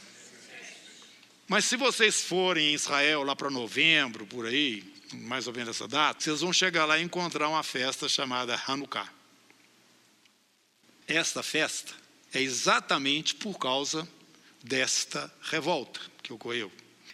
Mas 1.47 1.65
se 1.65 1.75
vocês 1.75 2.21
forem 2.21 2.69
em 2.69 2.73
Israel 2.73 3.23
lá 3.23 3.35
para 3.35 3.49
novembro, 3.49 4.25
por 4.27 4.45
aí, 4.45 4.83
mais 5.13 5.47
ou 5.47 5.53
menos 5.53 5.69
essa 5.75 5.87
data, 5.87 6.23
vocês 6.23 6.41
vão 6.41 6.53
chegar 6.53 6.85
lá 6.85 6.99
e 6.99 7.03
encontrar 7.03 7.49
uma 7.49 7.63
festa 7.63 8.07
chamada 8.07 8.61
Hanukkah. 8.67 9.09
Esta 11.07 11.41
festa 11.41 11.93
é 12.31 12.39
exatamente 12.39 13.33
por 13.33 13.57
causa 13.57 14.07
desta 14.63 15.33
revolta 15.41 15.99
que 16.21 16.31
ocorreu. 16.31 16.71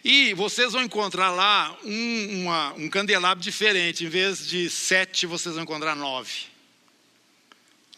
E 0.08 0.34
vocês 0.34 0.72
vão 0.72 0.84
encontrar 0.84 1.32
lá 1.32 1.76
um, 1.82 2.42
uma, 2.42 2.72
um 2.74 2.88
candelabro 2.88 3.42
diferente. 3.42 4.04
Em 4.04 4.08
vez 4.08 4.46
de 4.46 4.70
sete, 4.70 5.26
vocês 5.26 5.56
vão 5.56 5.64
encontrar 5.64 5.96
nove. 5.96 6.44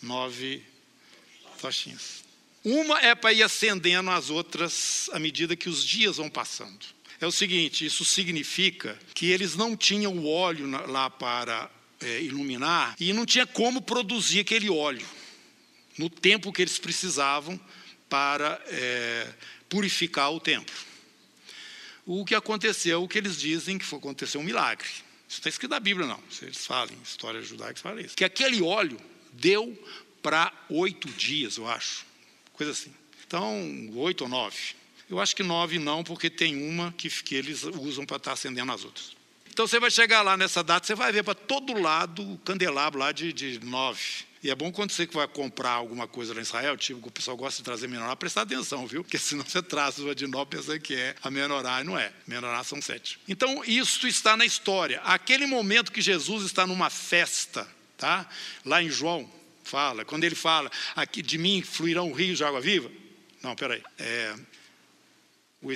Nove 0.00 0.62
tochinhas. 1.60 2.24
Uma 2.64 2.98
é 3.00 3.14
para 3.14 3.34
ir 3.34 3.42
acendendo 3.42 4.08
as 4.08 4.30
outras 4.30 5.10
à 5.12 5.18
medida 5.18 5.54
que 5.54 5.68
os 5.68 5.84
dias 5.84 6.16
vão 6.16 6.30
passando. 6.30 6.78
é 7.20 7.26
o 7.26 7.30
seguinte: 7.30 7.84
isso 7.84 8.06
significa 8.06 8.98
que 9.14 9.26
eles 9.26 9.54
não 9.54 9.76
tinham 9.76 10.24
óleo 10.24 10.66
lá 10.86 11.10
para 11.10 11.70
é, 12.00 12.22
iluminar 12.22 12.96
e 12.98 13.12
não 13.12 13.26
tinha 13.26 13.46
como 13.46 13.82
produzir 13.82 14.40
aquele 14.40 14.70
óleo 14.70 15.06
no 15.98 16.08
tempo 16.08 16.54
que 16.54 16.62
eles 16.62 16.78
precisavam 16.78 17.60
para 18.08 18.58
é, 18.68 19.30
purificar 19.68 20.32
o 20.32 20.40
templo. 20.40 20.87
O 22.10 22.24
que 22.24 22.34
aconteceu, 22.34 23.02
o 23.02 23.06
que 23.06 23.18
eles 23.18 23.38
dizem 23.38 23.76
que 23.76 23.94
aconteceu 23.94 24.40
um 24.40 24.44
milagre. 24.44 24.88
Isso 25.28 25.40
está 25.40 25.50
escrito 25.50 25.72
na 25.72 25.78
Bíblia, 25.78 26.06
não. 26.06 26.18
Eles 26.40 26.64
falam, 26.64 26.96
história 27.04 27.42
judaica, 27.42 27.78
fala 27.78 28.00
isso. 28.00 28.16
Que 28.16 28.24
aquele 28.24 28.62
óleo 28.62 28.98
deu 29.30 29.78
para 30.22 30.50
oito 30.70 31.06
dias, 31.08 31.58
eu 31.58 31.68
acho. 31.68 32.06
Coisa 32.54 32.72
assim. 32.72 32.94
Então, 33.26 33.90
oito 33.94 34.22
ou 34.22 34.28
nove. 34.30 34.56
Eu 35.10 35.20
acho 35.20 35.36
que 35.36 35.42
nove 35.42 35.78
não, 35.78 36.02
porque 36.02 36.30
tem 36.30 36.56
uma 36.70 36.92
que, 36.92 37.10
que 37.10 37.34
eles 37.34 37.62
usam 37.64 38.06
para 38.06 38.16
estar 38.16 38.32
acendendo 38.32 38.72
as 38.72 38.86
outras. 38.86 39.14
Então 39.50 39.66
você 39.66 39.78
vai 39.78 39.90
chegar 39.90 40.22
lá 40.22 40.34
nessa 40.34 40.64
data, 40.64 40.86
você 40.86 40.94
vai 40.94 41.12
ver 41.12 41.24
para 41.24 41.34
todo 41.34 41.78
lado 41.78 42.22
o 42.22 42.38
candelabro 42.38 43.00
lá 43.00 43.12
de, 43.12 43.34
de 43.34 43.62
nove. 43.62 44.24
E 44.42 44.50
é 44.50 44.54
bom 44.54 44.70
quando 44.70 44.92
você 44.92 45.06
vai 45.06 45.26
comprar 45.26 45.72
alguma 45.72 46.06
coisa 46.06 46.32
lá 46.32 46.40
em 46.40 46.42
Israel, 46.42 46.76
tipo, 46.76 47.08
o 47.08 47.10
pessoal 47.10 47.36
gosta 47.36 47.58
de 47.58 47.64
trazer 47.64 47.88
menorá, 47.88 48.14
prestar 48.14 48.42
atenção, 48.42 48.86
viu? 48.86 49.02
Porque 49.02 49.18
senão 49.18 49.44
você 49.44 49.60
traz 49.60 49.96
de 50.14 50.26
nove 50.26 50.50
pensando 50.50 50.78
que 50.80 50.94
é 50.94 51.16
a 51.22 51.30
menorá, 51.30 51.80
e 51.80 51.84
não 51.84 51.98
é. 51.98 52.12
Menorá 52.26 52.62
são 52.62 52.80
sete. 52.80 53.18
Então, 53.28 53.64
isso 53.64 54.06
está 54.06 54.36
na 54.36 54.46
história. 54.46 55.00
Aquele 55.00 55.46
momento 55.46 55.90
que 55.90 56.00
Jesus 56.00 56.44
está 56.44 56.66
numa 56.66 56.88
festa, 56.88 57.66
tá? 57.96 58.28
Lá 58.64 58.82
em 58.82 58.90
João, 58.90 59.30
fala, 59.64 60.04
quando 60.04 60.24
ele 60.24 60.36
fala, 60.36 60.70
aqui 60.94 61.20
de 61.20 61.36
mim 61.36 61.60
fluirão 61.62 62.12
rios 62.12 62.38
de 62.38 62.44
água 62.44 62.60
viva. 62.60 62.90
Não, 63.42 63.56
peraí. 63.56 63.82
É, 63.98 64.34
o, 65.60 65.72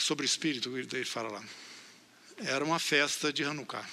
sobre 0.00 0.24
o 0.24 0.26
Espírito, 0.26 0.76
ele 0.76 1.04
fala 1.04 1.30
lá. 1.30 1.44
Era 2.38 2.64
uma 2.64 2.78
festa 2.78 3.32
de 3.32 3.44
Hanukkah. 3.44 3.86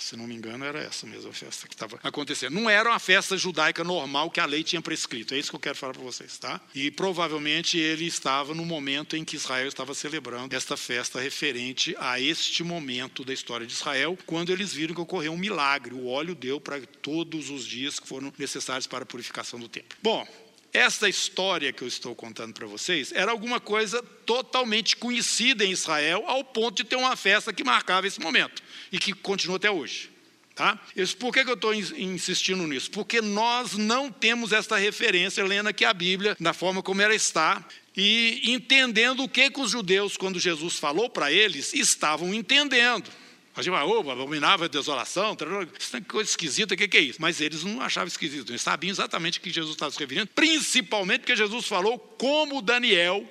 Se 0.00 0.16
não 0.16 0.26
me 0.26 0.34
engano, 0.34 0.64
era 0.64 0.80
essa 0.80 1.06
mesma 1.06 1.32
festa 1.32 1.68
que 1.68 1.74
estava 1.74 1.98
acontecendo. 2.02 2.54
Não 2.54 2.68
era 2.68 2.88
uma 2.88 2.98
festa 2.98 3.36
judaica 3.36 3.84
normal 3.84 4.30
que 4.30 4.40
a 4.40 4.46
lei 4.46 4.64
tinha 4.64 4.80
prescrito. 4.80 5.34
É 5.34 5.38
isso 5.38 5.50
que 5.50 5.56
eu 5.56 5.60
quero 5.60 5.76
falar 5.76 5.92
para 5.92 6.02
vocês, 6.02 6.38
tá? 6.38 6.60
E 6.74 6.90
provavelmente 6.90 7.78
ele 7.78 8.06
estava 8.06 8.54
no 8.54 8.64
momento 8.64 9.16
em 9.16 9.24
que 9.24 9.36
Israel 9.36 9.68
estava 9.68 9.94
celebrando 9.94 10.56
esta 10.56 10.76
festa 10.76 11.20
referente 11.20 11.94
a 11.98 12.18
este 12.18 12.64
momento 12.64 13.24
da 13.24 13.32
história 13.32 13.66
de 13.66 13.72
Israel, 13.72 14.18
quando 14.26 14.50
eles 14.50 14.72
viram 14.72 14.94
que 14.94 15.00
ocorreu 15.00 15.32
um 15.32 15.38
milagre. 15.38 15.94
O 15.94 16.06
óleo 16.06 16.34
deu 16.34 16.60
para 16.60 16.80
todos 17.02 17.50
os 17.50 17.66
dias 17.66 18.00
que 18.00 18.08
foram 18.08 18.32
necessários 18.38 18.86
para 18.86 19.04
a 19.04 19.06
purificação 19.06 19.60
do 19.60 19.68
templo. 19.68 19.98
Bom, 20.02 20.26
esta 20.72 21.08
história 21.08 21.72
que 21.72 21.82
eu 21.82 21.88
estou 21.88 22.14
contando 22.14 22.54
para 22.54 22.66
vocês 22.66 23.12
era 23.12 23.32
alguma 23.32 23.58
coisa 23.58 24.02
totalmente 24.24 24.96
conhecida 24.96 25.64
em 25.64 25.72
Israel, 25.72 26.24
ao 26.26 26.44
ponto 26.44 26.76
de 26.76 26.84
ter 26.84 26.96
uma 26.96 27.16
festa 27.16 27.52
que 27.52 27.64
marcava 27.64 28.06
esse 28.06 28.20
momento 28.20 28.62
e 28.92 28.98
que 28.98 29.12
continua 29.12 29.56
até 29.56 29.70
hoje. 29.70 30.10
Tá? 30.54 30.78
Isso, 30.94 31.16
por 31.16 31.32
que, 31.32 31.42
que 31.42 31.50
eu 31.50 31.54
estou 31.54 31.72
ins- 31.72 31.92
insistindo 31.92 32.66
nisso? 32.66 32.90
Porque 32.90 33.22
nós 33.22 33.78
não 33.78 34.12
temos 34.12 34.52
esta 34.52 34.76
referência, 34.76 35.42
lendo 35.44 35.68
aqui 35.68 35.84
a 35.84 35.94
Bíblia, 35.94 36.36
da 36.38 36.52
forma 36.52 36.82
como 36.82 37.00
ela 37.00 37.14
está, 37.14 37.66
e 37.96 38.42
entendendo 38.44 39.22
o 39.22 39.28
que, 39.28 39.50
que 39.50 39.60
os 39.60 39.70
judeus, 39.70 40.16
quando 40.16 40.38
Jesus 40.38 40.76
falou 40.76 41.08
para 41.08 41.32
eles, 41.32 41.72
estavam 41.72 42.34
entendendo. 42.34 43.10
A 43.54 43.62
gente 43.62 43.72
vai, 43.72 43.82
opa, 43.82 44.12
abominável 44.12 44.68
desolação, 44.68 45.36
isso 45.78 45.96
é 45.96 46.00
coisa 46.00 46.30
esquisita, 46.30 46.74
o 46.74 46.76
que, 46.76 46.86
que 46.86 46.96
é 46.96 47.00
isso? 47.00 47.20
Mas 47.20 47.40
eles 47.40 47.64
não 47.64 47.80
achavam 47.80 48.06
esquisito, 48.06 48.50
eles 48.50 48.62
sabiam 48.62 48.90
exatamente 48.90 49.38
o 49.38 49.42
que 49.42 49.50
Jesus 49.50 49.74
estava 49.74 49.90
se 49.90 49.98
referindo, 49.98 50.28
principalmente 50.28 51.20
porque 51.20 51.34
Jesus 51.34 51.66
falou 51.66 51.98
como 51.98 52.62
Daniel 52.62 53.28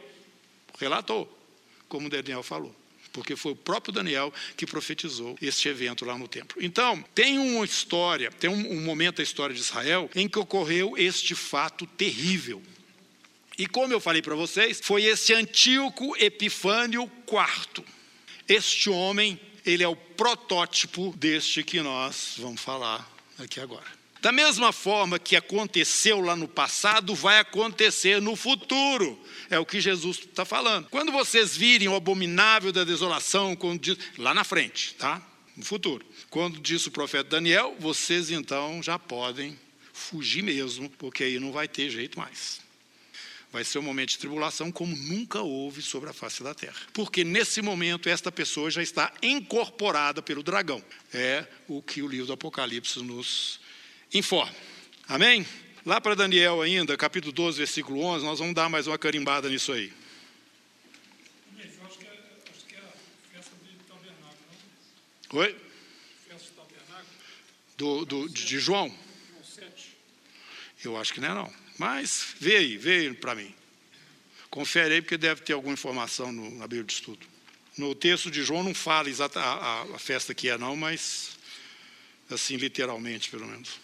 relatou, 0.78 1.28
como 1.88 2.10
Daniel 2.10 2.44
falou. 2.44 2.76
Porque 3.12 3.36
foi 3.36 3.54
o 3.54 3.56
próprio 3.56 3.94
Daniel 3.94 4.32
que 4.56 4.68
profetizou 4.68 5.38
este 5.42 5.68
evento 5.68 6.06
lá 6.06 6.18
no 6.18 6.28
templo. 6.28 6.58
Então, 6.62 7.04
tem 7.16 7.40
uma 7.40 7.66
história, 7.66 8.30
tem 8.32 8.50
um, 8.50 8.74
um 8.74 8.82
momento 8.82 9.18
da 9.18 9.24
história 9.24 9.54
de 9.54 9.62
Israel 9.62 10.10
em 10.16 10.28
que 10.28 10.38
ocorreu 10.38 10.96
este 10.96 11.34
fato 11.34 11.88
terrível. 11.88 12.62
E 13.58 13.66
como 13.66 13.92
eu 13.92 14.00
falei 14.00 14.22
para 14.22 14.36
vocês, 14.36 14.80
foi 14.82 15.04
esse 15.04 15.34
Antíoco 15.34 16.16
Epifânio 16.18 17.12
IV. 17.28 17.84
Este 18.48 18.90
homem, 18.90 19.40
ele 19.66 19.84
é 19.84 19.88
o 19.88 19.96
protótipo 19.96 21.14
deste 21.18 21.64
que 21.64 21.82
nós 21.82 22.36
vamos 22.38 22.62
falar 22.62 23.10
aqui 23.38 23.60
agora. 23.60 23.86
Da 24.22 24.32
mesma 24.34 24.74
forma 24.74 25.18
que 25.18 25.36
aconteceu 25.36 26.20
lá 26.20 26.36
no 26.36 26.48
passado, 26.48 27.16
vai 27.16 27.40
acontecer 27.40 28.22
no 28.22 28.36
futuro. 28.36 29.18
É 29.50 29.58
o 29.58 29.66
que 29.66 29.80
Jesus 29.80 30.18
está 30.20 30.44
falando. 30.44 30.90
Quando 30.90 31.12
vocês 31.12 31.56
virem 31.56 31.88
o 31.88 31.96
abominável 31.96 32.72
da 32.74 32.84
desolação, 32.84 33.58
diz- 33.80 33.98
lá 34.18 34.34
na 34.34 34.44
frente, 34.44 34.94
tá? 34.96 35.22
No 35.56 35.64
futuro. 35.64 36.06
Quando 36.30 36.60
disse 36.60 36.90
o 36.90 36.92
profeta 36.92 37.30
Daniel, 37.30 37.76
vocês 37.80 38.30
então 38.30 38.84
já 38.84 39.00
podem 39.00 39.58
fugir 39.94 40.42
mesmo, 40.42 40.90
porque 40.92 41.24
aí 41.24 41.40
não 41.40 41.52
vai 41.52 41.68
ter 41.68 41.90
jeito 41.90 42.20
mais 42.20 42.60
vai 43.52 43.64
ser 43.64 43.80
um 43.80 43.82
momento 43.82 44.10
de 44.10 44.20
tribulação 44.20 44.72
como 44.72 44.96
nunca 44.96 45.42
houve 45.42 45.82
sobre 45.82 46.10
a 46.10 46.14
face 46.14 46.44
da 46.44 46.54
terra. 46.54 46.80
Porque 46.94 47.24
nesse 47.24 47.62
momento 47.62 48.08
esta 48.08 48.32
pessoa 48.32 48.70
já 48.70 48.82
está 48.82 49.12
incorporada 49.22 50.22
pelo 50.22 50.44
dragão. 50.44 50.84
É 51.14 51.46
o 51.68 51.82
que 51.82 52.02
o 52.02 52.08
livro 52.08 52.28
do 52.28 52.34
Apocalipse 52.34 53.02
nos 53.02 53.60
informa. 54.14 54.54
Amém? 55.08 55.46
Lá 55.86 56.00
para 56.00 56.16
Daniel 56.16 56.62
ainda, 56.62 56.96
capítulo 56.96 57.32
12, 57.32 57.58
versículo 57.58 58.02
11, 58.02 58.26
nós 58.26 58.40
vamos 58.40 58.54
dar 58.54 58.70
mais 58.70 58.86
uma 58.86 58.98
carimbada 58.98 59.50
nisso 59.50 59.72
aí. 59.72 59.92
Bem, 61.52 61.72
eu 61.80 61.88
acho 61.88 61.98
que 61.98 62.06
é, 62.06 62.10
acho 62.52 62.66
que 62.66 62.76
a 62.76 62.82
festa 63.34 63.56
de 63.64 63.76
tabernáculo, 63.88 64.36
não? 65.32 65.40
Oi? 65.40 65.56
Festa 66.28 66.46
de 66.46 66.52
tabernáculo, 66.52 67.16
Do, 67.78 68.06
do, 68.06 68.30
de 68.30 68.60
João? 68.60 68.90
João 68.90 69.44
7. 69.44 69.98
Eu 70.84 70.98
acho 70.98 71.14
que 71.14 71.22
não 71.22 71.30
é 71.30 71.34
não. 71.34 71.69
Mas 71.80 72.36
vê 72.40 72.58
aí, 72.58 72.78
vê 72.78 72.92
aí 73.00 73.14
para 73.14 73.34
mim. 73.34 73.56
Confere 74.50 74.96
aí, 74.96 75.02
porque 75.02 75.18
deve 75.18 75.42
ter 75.42 75.54
alguma 75.54 75.74
informação 75.74 76.32
no, 76.32 76.52
na 76.56 76.68
Bíblia 76.68 76.84
de 76.84 76.94
Estudo. 76.94 77.26
No 77.78 77.96
texto 77.96 78.30
de 78.30 78.44
João 78.44 78.64
não 78.64 78.74
fala 78.76 79.10
exata 79.10 79.40
a, 79.40 79.54
a- 79.82 79.96
a 79.96 80.00
festa 80.00 80.34
que 80.36 80.50
é, 80.50 80.58
não, 80.58 80.76
mas 80.76 81.38
assim, 82.30 82.58
literalmente, 82.58 83.30
pelo 83.30 83.48
menos. 83.48 83.80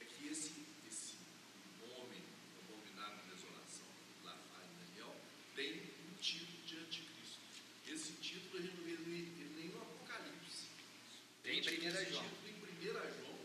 é 0.00 0.04
que 0.04 0.28
esse, 0.28 0.50
esse 0.88 1.14
homem, 1.82 2.20
abominável 2.58 3.18
desolação, 3.34 3.86
lá 4.24 4.34
fala 4.50 4.64
em 4.66 4.74
Daniel, 4.86 5.14
tem 5.54 5.72
um 5.72 6.20
título 6.20 6.58
de 6.66 6.76
anticristo. 6.76 7.38
Esse 7.88 8.12
título 8.20 8.56
ele 8.58 8.72
não 8.76 8.84
vê 8.84 8.96
nem, 9.10 9.22
nem 9.56 9.68
no 9.68 9.78
Apocalipse. 9.82 10.66
Tem 11.42 11.58
em 11.58 11.62
primeira 11.62 12.04
João. 12.10 12.24
Título 12.24 12.68
em 12.82 12.88
1 12.90 12.92
João, 12.92 13.36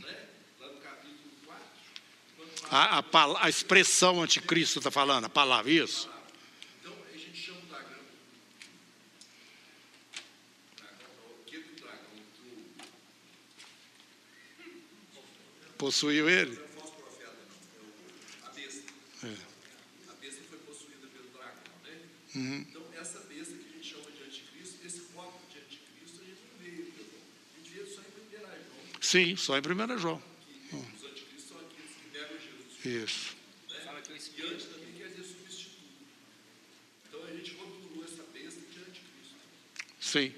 né? 0.00 0.28
lá 0.60 0.66
no 0.72 0.80
capítulo 0.80 1.30
4, 1.46 1.64
quando 2.36 2.50
fala, 2.57 2.57
A, 2.70 2.98
a, 2.98 3.44
a 3.44 3.48
expressão 3.48 4.22
anticristo 4.22 4.78
está 4.78 4.90
falando, 4.90 5.24
a 5.24 5.28
palavra, 5.28 5.70
isso? 5.70 6.08
então 6.80 6.92
a 7.08 7.16
gente 7.16 7.36
chama 7.36 7.58
o 7.60 7.66
dragão. 7.66 7.88
dragão 10.76 11.08
o 11.30 11.44
que 11.44 11.56
o 11.56 11.64
dragão? 11.80 11.98
Possuiu 15.78 16.28
ele? 16.28 16.56
É 16.56 16.68
é 17.22 17.26
a 18.44 18.50
besta. 18.50 18.92
A 20.08 20.12
besta 20.20 20.42
foi 20.48 20.58
possuída 20.58 21.06
pelo 21.06 21.28
dragão, 21.30 21.72
né? 21.84 21.98
Uhum. 22.34 22.66
Então, 22.68 22.82
essa 23.00 23.20
besta 23.20 23.54
que 23.54 23.66
a 23.66 23.72
gente 23.76 23.88
chama 23.88 24.10
de 24.10 24.22
anticristo, 24.24 24.86
esse 24.86 25.02
rótulo 25.14 25.40
de 25.50 25.58
anticristo, 25.58 26.20
a 26.20 26.24
gente 26.24 26.42
não 26.42 26.58
vê. 26.58 26.70
A 27.54 27.58
gente 27.58 27.70
vê 27.70 27.86
só 27.86 28.02
em 28.02 28.04
1 28.04 28.38
João, 28.38 29.00
Sim, 29.00 29.36
só 29.36 29.56
em 29.56 29.60
1 29.62 29.98
João. 29.98 30.22
que 30.68 30.76
os 30.76 31.04
anticristos 31.04 31.48
são 31.48 31.58
aqueles 31.58 31.92
que 31.96 32.08
negam 32.12 32.36
Jesus. 32.38 32.67
Isso. 32.84 33.36
Fala 33.84 34.00
que 34.00 34.12
o 34.12 34.14
E 34.14 34.18
Espírito 34.18 34.54
antes 34.54 34.66
também 34.66 34.92
quer 34.92 35.08
dizer 35.08 35.24
substituto. 35.24 35.76
Então, 37.08 37.24
a 37.24 37.30
gente 37.32 37.54
rotulou 37.54 38.04
essa 38.04 38.22
besta 38.32 38.60
de 38.60 38.78
anticristo. 38.78 39.36
Sim. 40.00 40.34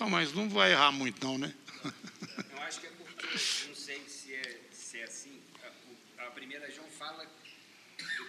Ah, 0.00 0.08
mas 0.08 0.32
não 0.32 0.48
vai 0.48 0.72
errar 0.72 0.92
muito, 0.92 1.24
não, 1.24 1.38
né? 1.38 1.54
Eu 2.52 2.58
acho 2.62 2.80
que 2.80 2.86
é 2.86 2.90
porque, 2.90 3.26
não 3.68 3.74
sei 3.74 4.02
se 4.08 4.34
é, 4.34 4.60
se 4.72 4.98
é 4.98 5.04
assim, 5.04 5.40
a, 6.18 6.26
a 6.26 6.30
primeira 6.30 6.70
João 6.70 6.88
fala 6.98 7.24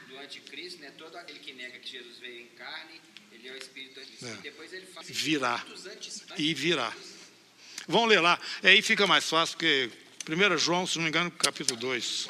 do, 0.08 0.18
anticristo, 0.20 0.82
né? 0.82 0.92
Todo 0.98 1.16
aquele 1.18 1.40
que 1.40 1.54
nega 1.54 1.80
que 1.80 1.90
Jesus 1.90 2.18
veio 2.20 2.42
em 2.42 2.48
carne, 2.50 3.02
ele 3.32 3.48
é 3.48 3.52
o 3.54 3.58
espírito 3.58 4.00
anticristo. 4.00 4.26
É. 4.26 4.34
E 4.34 4.42
depois 4.42 4.74
ele 4.74 4.86
fala 4.86 5.06
Virá. 5.08 5.66
E 6.38 6.54
virá. 6.54 6.96
Vamos 7.88 8.10
ler 8.10 8.20
lá. 8.20 8.40
Aí 8.62 8.82
fica 8.82 9.08
mais 9.08 9.28
fácil, 9.28 9.58
porque 9.58 9.92
1 10.28 10.58
João, 10.58 10.86
se 10.86 10.98
não 10.98 11.04
me 11.04 11.10
engano, 11.10 11.32
capítulo 11.32 11.80
2. 11.80 12.30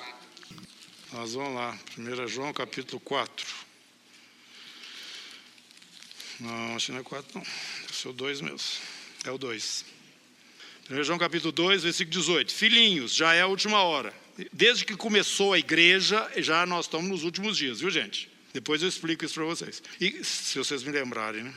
Nós 1.12 1.34
vamos 1.34 1.56
lá. 1.56 1.78
1 1.98 2.28
João, 2.28 2.54
capítulo 2.54 3.00
4. 3.00 3.48
Não, 6.40 6.76
acho 6.76 6.86
que 6.86 6.92
não 6.92 7.00
é 7.00 7.04
4, 7.04 7.32
não. 7.34 7.42
Deve 7.82 7.96
ser 7.96 8.08
o 8.10 8.14
2 8.14 8.42
mesmo. 8.42 8.60
É 9.26 9.32
o 9.32 9.38
2. 9.38 9.86
1 10.92 11.04
João 11.04 11.18
capítulo 11.18 11.52
2, 11.52 11.82
versículo 11.84 12.12
18. 12.12 12.54
Filhinhos, 12.54 13.16
já 13.16 13.34
é 13.34 13.42
a 13.42 13.48
última 13.48 13.82
hora. 13.82 14.14
Desde 14.54 14.86
que 14.86 14.96
começou 14.96 15.54
a 15.54 15.60
igreja, 15.60 16.32
já 16.38 16.64
nós 16.68 16.86
estamos 16.86 17.10
nos 17.10 17.24
últimos 17.24 17.58
dias, 17.58 17.80
viu 17.80 17.90
gente? 17.90 18.30
Depois 18.54 18.82
eu 18.82 18.90
explico 18.90 19.24
isso 19.24 19.36
para 19.36 19.46
vocês. 19.46 19.82
E 20.02 20.24
se 20.24 20.58
vocês 20.58 20.84
me 20.84 20.92
lembrarem, 20.92 21.44
né? 21.44 21.54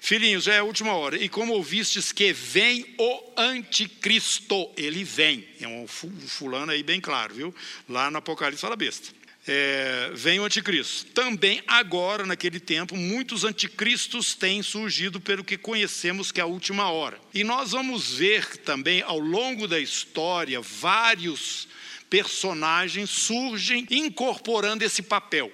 Filhinhos, 0.00 0.48
é 0.48 0.58
a 0.58 0.64
última 0.64 0.94
hora. 0.94 1.16
E 1.16 1.28
como 1.28 1.52
ouvistes 1.52 2.10
que 2.10 2.32
vem 2.32 2.94
o 2.98 3.32
anticristo, 3.36 4.68
ele 4.76 5.04
vem. 5.04 5.46
É 5.60 5.68
um 5.68 5.86
fulano 5.86 6.72
aí 6.72 6.82
bem 6.82 7.00
claro, 7.00 7.34
viu? 7.34 7.54
Lá 7.88 8.10
no 8.10 8.18
Apocalipse 8.18 8.60
fala 8.60 8.74
besta. 8.74 9.10
É, 9.46 10.10
vem 10.14 10.40
o 10.40 10.44
anticristo. 10.44 11.06
Também 11.12 11.62
agora, 11.66 12.26
naquele 12.26 12.58
tempo, 12.58 12.96
muitos 12.96 13.44
anticristos 13.44 14.34
têm 14.34 14.62
surgido 14.62 15.20
pelo 15.20 15.44
que 15.44 15.56
conhecemos 15.56 16.32
que 16.32 16.40
é 16.40 16.42
a 16.42 16.46
última 16.46 16.90
hora. 16.90 17.20
E 17.32 17.44
nós 17.44 17.70
vamos 17.70 18.14
ver 18.14 18.56
também 18.58 19.02
ao 19.02 19.18
longo 19.18 19.68
da 19.68 19.78
história 19.78 20.60
vários 20.60 21.68
personagens 22.10 23.08
surgem 23.08 23.86
incorporando 23.90 24.84
esse 24.84 25.02
papel. 25.02 25.50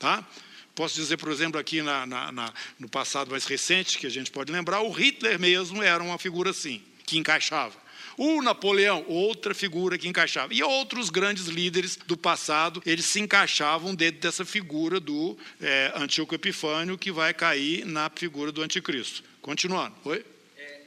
Tá? 0.00 0.26
Posso 0.74 0.94
dizer, 0.94 1.18
por 1.18 1.30
exemplo, 1.30 1.60
aqui 1.60 1.82
na, 1.82 2.06
na, 2.06 2.32
na, 2.32 2.54
no 2.78 2.88
passado 2.88 3.30
mais 3.30 3.44
recente, 3.44 3.98
que 3.98 4.06
a 4.06 4.10
gente 4.10 4.30
pode 4.30 4.50
lembrar, 4.50 4.80
o 4.80 4.90
Hitler 4.90 5.38
mesmo 5.38 5.82
era 5.82 6.02
uma 6.02 6.18
figura 6.18 6.50
assim, 6.50 6.82
que 7.06 7.18
encaixava. 7.18 7.76
O 8.16 8.40
Napoleão, 8.42 9.04
outra 9.06 9.54
figura 9.54 9.98
que 9.98 10.08
encaixava. 10.08 10.54
E 10.54 10.62
outros 10.62 11.10
grandes 11.10 11.46
líderes 11.46 11.96
do 11.96 12.16
passado, 12.16 12.82
eles 12.86 13.04
se 13.04 13.20
encaixavam 13.20 13.94
dentro 13.94 14.20
dessa 14.20 14.44
figura 14.44 14.98
do 14.98 15.38
é, 15.60 15.92
Antíoco 15.96 16.34
Epifânio, 16.34 16.98
que 16.98 17.12
vai 17.12 17.34
cair 17.34 17.84
na 17.84 18.10
figura 18.10 18.50
do 18.50 18.62
anticristo. 18.62 19.22
Continuando. 19.42 19.94
Oi? 20.04 20.24
É, 20.56 20.80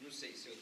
não 0.00 0.12
sei 0.12 0.32
se 0.34 0.48
eu. 0.48 0.56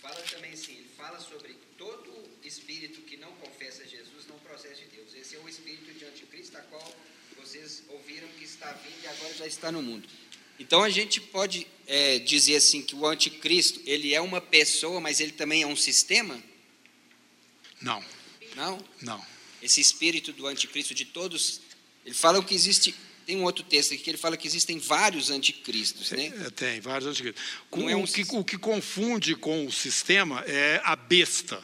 Fala 0.00 0.16
também 0.30 0.54
sim, 0.56 0.74
ele 0.74 0.90
fala 0.96 1.18
sobre 1.18 1.56
todo 1.76 2.12
espírito 2.44 3.00
que 3.02 3.16
não 3.16 3.32
confessa 3.32 3.86
Jesus 3.86 4.26
não 4.28 4.38
procede 4.38 4.80
de 4.80 4.96
Deus. 4.96 5.14
Esse 5.14 5.36
é 5.36 5.38
o 5.40 5.48
espírito 5.48 5.92
de 5.96 6.04
anticristo, 6.04 6.56
a 6.56 6.60
qual 6.62 6.92
vocês 7.52 7.84
ouviram 7.88 8.28
que 8.38 8.44
está 8.44 8.72
vindo 8.72 9.04
e 9.04 9.06
agora 9.06 9.31
já 9.42 9.48
está 9.48 9.72
no 9.72 9.82
mundo. 9.82 10.08
Então 10.58 10.82
a 10.82 10.88
gente 10.88 11.20
pode 11.20 11.66
é, 11.86 12.20
dizer 12.20 12.56
assim 12.56 12.80
que 12.80 12.94
o 12.94 13.06
anticristo 13.06 13.80
ele 13.84 14.14
é 14.14 14.20
uma 14.20 14.40
pessoa, 14.40 15.00
mas 15.00 15.18
ele 15.18 15.32
também 15.32 15.62
é 15.62 15.66
um 15.66 15.74
sistema? 15.74 16.40
Não. 17.80 18.02
Não? 18.54 18.84
Não. 19.00 19.26
Esse 19.60 19.80
espírito 19.80 20.32
do 20.32 20.46
anticristo 20.46 20.94
de 20.94 21.04
todos, 21.04 21.60
ele 22.06 22.14
fala 22.14 22.42
que 22.42 22.54
existe 22.54 22.94
tem 23.24 23.36
um 23.36 23.44
outro 23.44 23.62
texto 23.62 23.94
aqui 23.94 24.02
que 24.02 24.10
ele 24.10 24.18
fala 24.18 24.36
que 24.36 24.48
existem 24.48 24.80
vários 24.80 25.30
anticristos, 25.30 26.10
né? 26.10 26.32
É, 26.44 26.50
tem, 26.50 26.80
vários 26.80 27.08
anticristos. 27.08 27.40
Não 27.70 27.88
é 27.88 27.94
um 27.94 28.02
o, 28.02 28.06
que, 28.08 28.26
o 28.30 28.44
que 28.44 28.58
confunde 28.58 29.36
com 29.36 29.64
o 29.64 29.70
sistema 29.70 30.40
é 30.40 30.80
a 30.82 30.96
besta, 30.96 31.62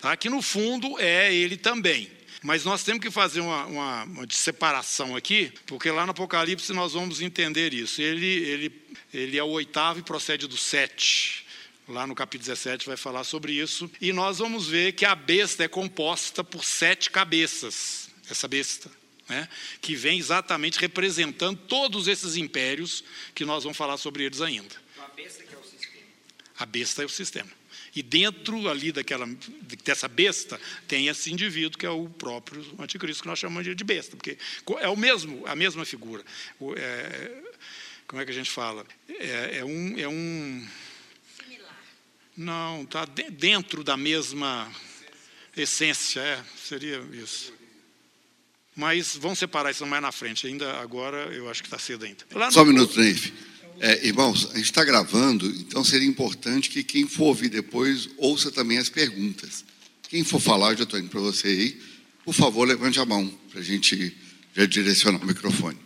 tá? 0.00 0.16
que 0.16 0.28
no 0.28 0.42
fundo 0.42 0.98
é 0.98 1.32
ele 1.32 1.56
também. 1.56 2.10
Mas 2.42 2.64
nós 2.64 2.82
temos 2.82 3.02
que 3.02 3.10
fazer 3.10 3.40
uma, 3.40 3.66
uma, 3.66 4.04
uma 4.04 4.26
separação 4.30 5.14
aqui, 5.14 5.52
porque 5.66 5.90
lá 5.90 6.06
no 6.06 6.12
Apocalipse 6.12 6.72
nós 6.72 6.94
vamos 6.94 7.20
entender 7.20 7.74
isso. 7.74 8.00
Ele, 8.00 8.26
ele, 8.26 8.82
ele 9.12 9.36
é 9.36 9.44
o 9.44 9.48
oitavo 9.48 9.98
e 9.98 10.02
procede 10.02 10.46
do 10.46 10.56
sete. 10.56 11.46
Lá 11.86 12.06
no 12.06 12.14
capítulo 12.14 12.46
17 12.46 12.86
vai 12.86 12.96
falar 12.96 13.24
sobre 13.24 13.52
isso. 13.52 13.90
E 14.00 14.12
nós 14.12 14.38
vamos 14.38 14.68
ver 14.68 14.92
que 14.92 15.04
a 15.04 15.14
besta 15.14 15.64
é 15.64 15.68
composta 15.68 16.42
por 16.42 16.64
sete 16.64 17.10
cabeças. 17.10 18.08
Essa 18.30 18.48
besta. 18.48 18.90
Né, 19.28 19.48
que 19.80 19.94
vem 19.94 20.18
exatamente 20.18 20.76
representando 20.80 21.56
todos 21.56 22.08
esses 22.08 22.34
impérios 22.34 23.04
que 23.32 23.44
nós 23.44 23.62
vamos 23.62 23.78
falar 23.78 23.96
sobre 23.96 24.24
eles 24.24 24.40
ainda. 24.40 24.74
Então, 24.92 25.04
a 25.04 25.08
besta 25.08 25.44
que 25.44 25.54
é 25.54 25.56
o 25.56 25.62
sistema. 25.62 26.02
A 26.58 26.66
besta 26.66 27.02
é 27.02 27.06
o 27.06 27.08
sistema. 27.08 27.59
E 27.94 28.02
dentro 28.02 28.68
ali 28.68 28.92
daquela, 28.92 29.26
dessa 29.84 30.06
besta 30.06 30.60
tem 30.86 31.08
esse 31.08 31.32
indivíduo 31.32 31.78
que 31.78 31.86
é 31.86 31.90
o 31.90 32.08
próprio 32.08 32.64
anticristo, 32.78 33.22
que 33.22 33.28
nós 33.28 33.38
chamamos 33.38 33.74
de 33.74 33.84
besta, 33.84 34.16
porque 34.16 34.38
é 34.80 34.88
o 34.88 34.96
mesmo, 34.96 35.46
a 35.46 35.56
mesma 35.56 35.84
figura. 35.84 36.24
É, 36.76 37.42
como 38.06 38.22
é 38.22 38.24
que 38.24 38.30
a 38.30 38.34
gente 38.34 38.50
fala? 38.50 38.86
É, 39.08 39.58
é 39.58 39.64
um. 39.64 39.98
É 39.98 40.08
um 40.08 40.66
Similar. 41.36 41.76
Não, 42.36 42.82
está 42.82 43.04
dentro 43.04 43.82
da 43.82 43.96
mesma 43.96 44.70
essência, 45.56 46.20
é, 46.20 46.44
seria 46.56 46.98
isso. 47.12 47.52
Mas 48.74 49.16
vamos 49.16 49.38
separar 49.38 49.70
isso 49.72 49.84
mais 49.84 50.00
na 50.00 50.12
frente, 50.12 50.46
ainda 50.46 50.80
agora 50.80 51.34
eu 51.34 51.50
acho 51.50 51.60
que 51.62 51.66
está 51.66 51.78
cedo 51.78 52.04
ainda. 52.04 52.24
No... 52.30 52.52
Só 52.52 52.62
um 52.62 52.66
minuto, 52.66 52.98
Neif. 52.98 53.49
É, 53.82 54.06
irmãos, 54.06 54.46
a 54.52 54.58
gente 54.58 54.66
está 54.66 54.84
gravando, 54.84 55.46
então 55.46 55.82
seria 55.82 56.06
importante 56.06 56.68
que 56.68 56.84
quem 56.84 57.08
for 57.08 57.28
ouvir 57.28 57.48
depois 57.48 58.10
ouça 58.18 58.52
também 58.52 58.76
as 58.76 58.90
perguntas. 58.90 59.64
Quem 60.10 60.22
for 60.22 60.38
falar, 60.38 60.72
eu 60.72 60.76
já 60.76 60.82
estou 60.84 61.00
indo 61.00 61.08
para 61.08 61.20
você 61.20 61.48
aí, 61.48 61.80
por 62.22 62.34
favor, 62.34 62.68
levante 62.68 63.00
a 63.00 63.06
mão 63.06 63.26
para 63.50 63.60
a 63.60 63.62
gente 63.62 64.14
já 64.54 64.66
direcionar 64.66 65.22
o 65.22 65.26
microfone. 65.26 65.78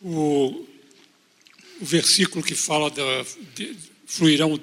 O, 0.00 0.64
o 1.80 1.84
versículo 1.84 2.44
que 2.44 2.54
fala 2.54 2.88
da 2.88 3.26
de, 3.56 3.74
fluirão 4.06 4.60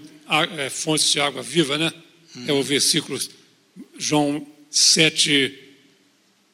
é, 0.57 0.69
fontes 0.69 1.11
de 1.11 1.19
água 1.19 1.43
viva, 1.43 1.77
né? 1.77 1.91
Hum. 2.37 2.45
É 2.47 2.53
o 2.53 2.63
versículo 2.63 3.19
João 3.97 4.47
7, 4.71 5.59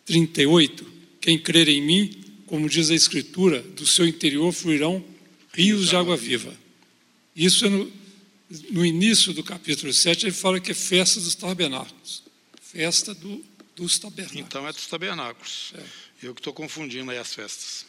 38. 0.06 0.86
Quem 1.22 1.38
crer 1.38 1.70
em 1.70 1.82
mim, 1.82 2.19
como 2.50 2.68
diz 2.68 2.90
a 2.90 2.96
Escritura, 2.96 3.62
do 3.62 3.86
seu 3.86 4.08
interior 4.08 4.52
fluirão 4.52 5.06
rios 5.54 5.90
de 5.90 5.96
água 5.96 6.18
viva. 6.18 6.52
Isso 7.36 7.64
é 7.66 7.70
no, 7.70 7.92
no 8.72 8.84
início 8.84 9.32
do 9.34 9.44
capítulo 9.44 9.94
7, 9.94 10.26
ele 10.26 10.32
fala 10.32 10.60
que 10.60 10.72
é 10.72 10.74
festa 10.74 11.20
dos 11.20 11.36
tabernáculos. 11.36 12.24
Festa 12.60 13.14
do, 13.14 13.46
dos 13.76 14.00
tabernáculos. 14.00 14.46
Então 14.48 14.68
é 14.68 14.74
dos 14.74 14.88
tabernáculos. 14.88 15.74
É. 15.76 15.84
Eu 16.24 16.34
que 16.34 16.42
estou 16.42 16.52
confundindo 16.52 17.12
aí 17.12 17.20
as 17.20 17.34
festas. 17.36 17.86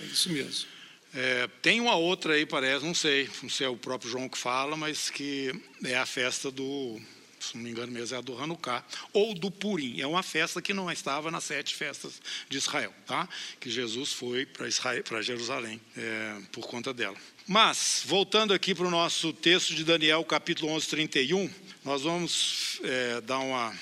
É 0.00 0.06
isso 0.06 0.30
mesmo. 0.30 0.66
É, 1.12 1.46
tem 1.60 1.78
uma 1.78 1.94
outra 1.94 2.34
aí, 2.34 2.46
parece, 2.46 2.84
não 2.84 2.94
sei, 2.94 3.28
não 3.42 3.50
sei, 3.50 3.66
é 3.66 3.70
o 3.70 3.76
próprio 3.76 4.10
João 4.10 4.28
que 4.30 4.38
fala, 4.38 4.76
mas 4.78 5.10
que 5.10 5.52
é 5.84 5.96
a 5.96 6.06
festa 6.06 6.50
do 6.50 6.98
se 7.40 7.56
não 7.56 7.64
me 7.64 7.70
engano 7.70 7.90
mesmo, 7.90 8.14
é 8.14 8.18
a 8.18 8.20
do 8.20 8.38
Hanukkah, 8.38 8.84
ou 9.12 9.34
do 9.34 9.50
Purim. 9.50 10.00
É 10.00 10.06
uma 10.06 10.22
festa 10.22 10.60
que 10.60 10.74
não 10.74 10.90
estava 10.90 11.30
nas 11.30 11.44
sete 11.44 11.74
festas 11.74 12.20
de 12.48 12.58
Israel, 12.58 12.92
tá? 13.06 13.28
que 13.58 13.70
Jesus 13.70 14.12
foi 14.12 14.46
para 14.46 15.22
Jerusalém 15.22 15.80
é, 15.96 16.36
por 16.52 16.66
conta 16.66 16.92
dela. 16.92 17.16
Mas, 17.46 18.02
voltando 18.06 18.52
aqui 18.52 18.74
para 18.74 18.86
o 18.86 18.90
nosso 18.90 19.32
texto 19.32 19.74
de 19.74 19.84
Daniel, 19.84 20.22
capítulo 20.24 20.70
11, 20.72 20.88
31, 20.88 21.50
nós 21.84 22.02
vamos 22.02 22.80
é, 22.84 23.20
dar 23.22 23.38
uma, 23.38 23.74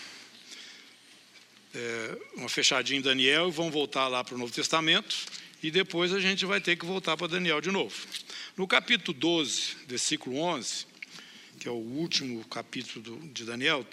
é, 1.74 2.18
uma 2.36 2.48
fechadinha 2.48 2.98
em 2.98 3.02
Daniel 3.02 3.48
e 3.48 3.52
vamos 3.52 3.72
voltar 3.72 4.08
lá 4.08 4.22
para 4.22 4.34
o 4.34 4.38
Novo 4.38 4.52
Testamento, 4.52 5.16
e 5.62 5.70
depois 5.70 6.12
a 6.12 6.20
gente 6.20 6.46
vai 6.46 6.60
ter 6.60 6.76
que 6.76 6.86
voltar 6.86 7.16
para 7.16 7.26
Daniel 7.26 7.60
de 7.60 7.70
novo. 7.70 7.94
No 8.56 8.66
capítulo 8.66 9.18
12, 9.18 9.76
versículo 9.86 10.38
11, 10.38 10.86
que 11.58 11.68
é 11.68 11.70
o 11.70 11.74
último 11.74 12.44
capítulo 12.44 13.20
de 13.32 13.44
Daniel, 13.44 13.84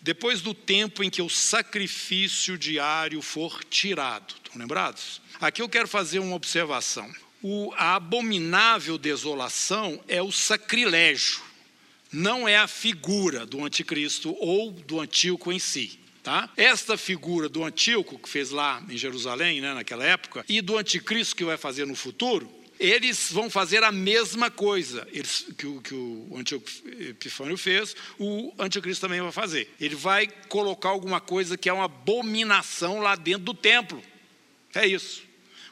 depois 0.00 0.40
do 0.40 0.52
tempo 0.52 1.04
em 1.04 1.08
que 1.08 1.22
o 1.22 1.28
sacrifício 1.28 2.58
diário 2.58 3.22
for 3.22 3.62
tirado. 3.64 4.34
Estão 4.34 4.60
lembrados? 4.60 5.22
Aqui 5.40 5.62
eu 5.62 5.68
quero 5.68 5.86
fazer 5.86 6.18
uma 6.18 6.34
observação. 6.34 7.10
O, 7.40 7.72
a 7.76 7.94
abominável 7.96 8.98
desolação 8.98 10.02
é 10.08 10.20
o 10.20 10.32
sacrilégio, 10.32 11.40
não 12.12 12.46
é 12.46 12.56
a 12.56 12.68
figura 12.68 13.46
do 13.46 13.64
anticristo 13.64 14.36
ou 14.38 14.72
do 14.72 15.00
antíoco 15.00 15.52
em 15.52 15.58
si. 15.58 15.98
Tá? 16.22 16.48
Esta 16.56 16.96
figura 16.96 17.48
do 17.48 17.64
Antíoco, 17.64 18.16
que 18.16 18.28
fez 18.28 18.50
lá 18.50 18.80
em 18.88 18.96
Jerusalém, 18.96 19.60
né, 19.60 19.74
naquela 19.74 20.04
época, 20.04 20.44
e 20.48 20.60
do 20.60 20.78
anticristo 20.78 21.34
que 21.34 21.44
vai 21.44 21.56
fazer 21.56 21.84
no 21.84 21.96
futuro, 21.96 22.48
eles 22.82 23.30
vão 23.30 23.48
fazer 23.48 23.84
a 23.84 23.92
mesma 23.92 24.50
coisa 24.50 25.06
eles, 25.12 25.46
que, 25.56 25.68
o, 25.68 25.80
que 25.80 25.94
o 25.94 26.36
Antíoco 26.36 26.68
Epifânio 26.98 27.56
fez, 27.56 27.94
o 28.18 28.52
anticristo 28.58 29.06
também 29.06 29.20
vai 29.20 29.30
fazer. 29.30 29.72
Ele 29.80 29.94
vai 29.94 30.26
colocar 30.48 30.88
alguma 30.88 31.20
coisa 31.20 31.56
que 31.56 31.68
é 31.68 31.72
uma 31.72 31.84
abominação 31.84 32.98
lá 32.98 33.14
dentro 33.14 33.44
do 33.44 33.54
templo. 33.54 34.02
É 34.74 34.84
isso. 34.84 35.22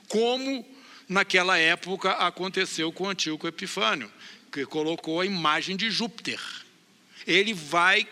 Como 0.06 0.64
naquela 1.08 1.58
época 1.58 2.12
aconteceu 2.12 2.92
com 2.92 3.04
o 3.04 3.08
Antíoco 3.08 3.48
Epifânio, 3.48 4.10
que 4.52 4.64
colocou 4.64 5.20
a 5.20 5.26
imagem 5.26 5.76
de 5.76 5.90
Júpiter. 5.90 6.40
Ele 7.26 7.52
vai 7.52 8.06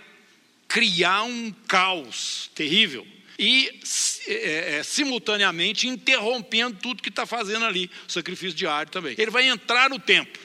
criar 0.66 1.22
um 1.22 1.52
caos 1.68 2.50
terrível 2.52 3.06
e 3.38 3.80
é, 4.26 4.82
simultaneamente 4.82 5.86
interrompendo 5.86 6.78
tudo 6.80 7.02
que 7.02 7.08
está 7.08 7.24
fazendo 7.24 7.64
ali, 7.64 7.90
o 8.08 8.12
sacrifício 8.12 8.56
diário 8.56 8.90
também. 8.90 9.14
Ele 9.16 9.30
vai 9.30 9.46
entrar 9.46 9.88
no 9.88 9.98
templo 9.98 10.42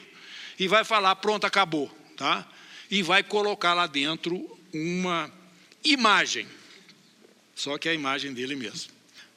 e 0.58 0.68
vai 0.68 0.84
falar: 0.84 1.16
pronto, 1.16 1.44
acabou, 1.44 1.88
tá? 2.16 2.48
E 2.90 3.02
vai 3.02 3.22
colocar 3.22 3.74
lá 3.74 3.86
dentro 3.86 4.58
uma 4.72 5.32
imagem, 5.82 6.46
só 7.54 7.76
que 7.76 7.88
é 7.88 7.92
a 7.92 7.94
imagem 7.94 8.32
dele 8.32 8.54
mesmo. 8.54 8.92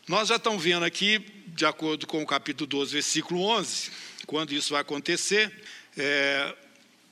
Nós 0.07 0.29
já 0.29 0.37
estamos 0.37 0.63
vendo 0.63 0.85
aqui, 0.85 1.19
de 1.47 1.65
acordo 1.65 2.07
com 2.07 2.21
o 2.21 2.25
capítulo 2.25 2.67
12, 2.67 2.93
versículo 2.93 3.41
11, 3.41 3.91
quando 4.25 4.53
isso 4.53 4.71
vai 4.71 4.81
acontecer, 4.81 5.51
é, 5.97 6.55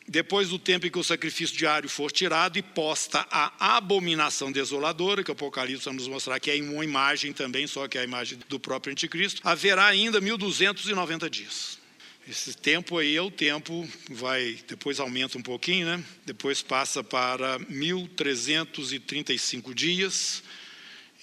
depois 0.07 0.49
do 0.49 0.59
tempo 0.59 0.85
em 0.85 0.91
que 0.91 0.99
o 0.99 1.03
sacrifício 1.03 1.57
diário 1.57 1.89
for 1.89 2.11
tirado 2.11 2.57
e 2.57 2.61
posta 2.61 3.25
a 3.29 3.77
abominação 3.77 4.51
desoladora, 4.51 5.23
que 5.23 5.31
o 5.31 5.33
Apocalipse 5.33 5.85
vai 5.85 5.95
nos 5.95 6.07
mostrar 6.07 6.39
que 6.39 6.51
é 6.51 6.61
uma 6.61 6.83
imagem 6.83 7.33
também, 7.33 7.65
só 7.65 7.87
que 7.87 7.97
é 7.97 8.01
a 8.01 8.03
imagem 8.03 8.37
do 8.47 8.59
próprio 8.59 8.91
anticristo, 8.91 9.41
haverá 9.43 9.87
ainda 9.87 10.21
1290 10.21 11.29
dias. 11.29 11.79
Esse 12.27 12.55
tempo 12.55 12.97
aí 12.97 13.15
é 13.15 13.21
o 13.21 13.29
tempo, 13.29 13.87
vai, 14.09 14.57
depois 14.67 14.99
aumenta 14.99 15.37
um 15.37 15.43
pouquinho, 15.43 15.85
né? 15.85 16.03
Depois 16.25 16.63
passa 16.63 17.03
para 17.03 17.59
1335 17.59 19.75
dias. 19.75 20.41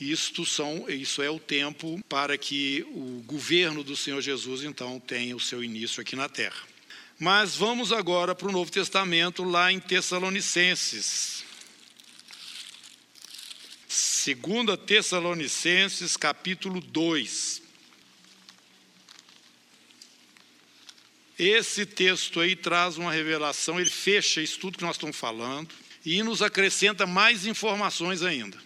Isto, 0.00 0.46
são, 0.46 0.88
isso 0.88 1.20
é 1.20 1.28
o 1.28 1.40
tempo 1.40 2.00
para 2.08 2.38
que 2.38 2.86
o 2.90 3.20
governo 3.26 3.82
do 3.82 3.96
Senhor 3.96 4.20
Jesus, 4.20 4.62
então, 4.62 5.00
tenha 5.00 5.34
o 5.34 5.40
seu 5.40 5.62
início 5.62 6.00
aqui 6.00 6.14
na 6.14 6.28
terra. 6.28 6.71
Mas 7.22 7.54
vamos 7.54 7.92
agora 7.92 8.34
para 8.34 8.48
o 8.48 8.50
Novo 8.50 8.68
Testamento, 8.68 9.44
lá 9.44 9.70
em 9.70 9.78
Tessalonicenses. 9.78 11.44
Segunda 13.86 14.76
Tessalonicenses, 14.76 16.16
capítulo 16.16 16.80
2. 16.80 17.62
Esse 21.38 21.86
texto 21.86 22.40
aí 22.40 22.56
traz 22.56 22.98
uma 22.98 23.12
revelação, 23.12 23.78
ele 23.78 23.88
fecha 23.88 24.40
isso 24.40 24.58
tudo 24.58 24.78
que 24.78 24.84
nós 24.84 24.96
estamos 24.96 25.16
falando 25.16 25.72
e 26.04 26.24
nos 26.24 26.42
acrescenta 26.42 27.06
mais 27.06 27.46
informações 27.46 28.22
ainda. 28.22 28.58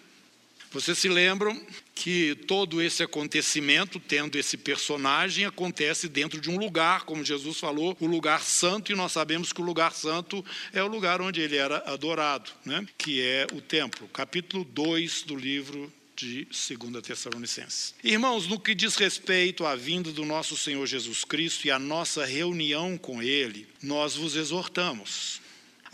Vocês 0.77 0.99
se 0.99 1.09
lembram 1.09 1.59
que 1.95 2.35
todo 2.47 2.83
esse 2.83 3.03
acontecimento, 3.03 3.99
tendo 3.99 4.37
esse 4.37 4.59
personagem, 4.59 5.47
acontece 5.47 6.07
dentro 6.07 6.39
de 6.39 6.51
um 6.51 6.59
lugar, 6.59 7.07
como 7.07 7.25
Jesus 7.25 7.59
falou, 7.59 7.97
o 7.99 8.07
lugar 8.07 8.43
santo, 8.43 8.93
e 8.93 8.95
nós 8.95 9.13
sabemos 9.13 9.55
que 9.55 9.63
o 9.63 9.65
lugar 9.65 9.95
santo 9.95 10.45
é 10.75 10.83
o 10.83 10.87
lugar 10.87 11.23
onde 11.23 11.41
ele 11.41 11.57
era 11.57 11.79
adorado, 11.91 12.51
né? 12.63 12.87
que 12.99 13.23
é 13.23 13.47
o 13.55 13.63
templo. 13.63 14.07
Capítulo 14.09 14.65
2 14.65 15.23
do 15.23 15.35
livro 15.35 15.91
de 16.15 16.45
2 16.45 17.03
Tessalonicenses. 17.03 17.95
Irmãos, 18.05 18.47
no 18.47 18.61
que 18.61 18.75
diz 18.75 18.97
respeito 18.97 19.65
à 19.65 19.75
vinda 19.75 20.13
do 20.13 20.27
nosso 20.27 20.59
Senhor 20.59 20.87
Jesus 20.87 21.25
Cristo 21.25 21.67
e 21.67 21.71
à 21.71 21.79
nossa 21.79 22.27
reunião 22.27 22.99
com 22.99 23.23
Ele, 23.23 23.67
nós 23.83 24.15
vos 24.15 24.37
exortamos 24.37 25.41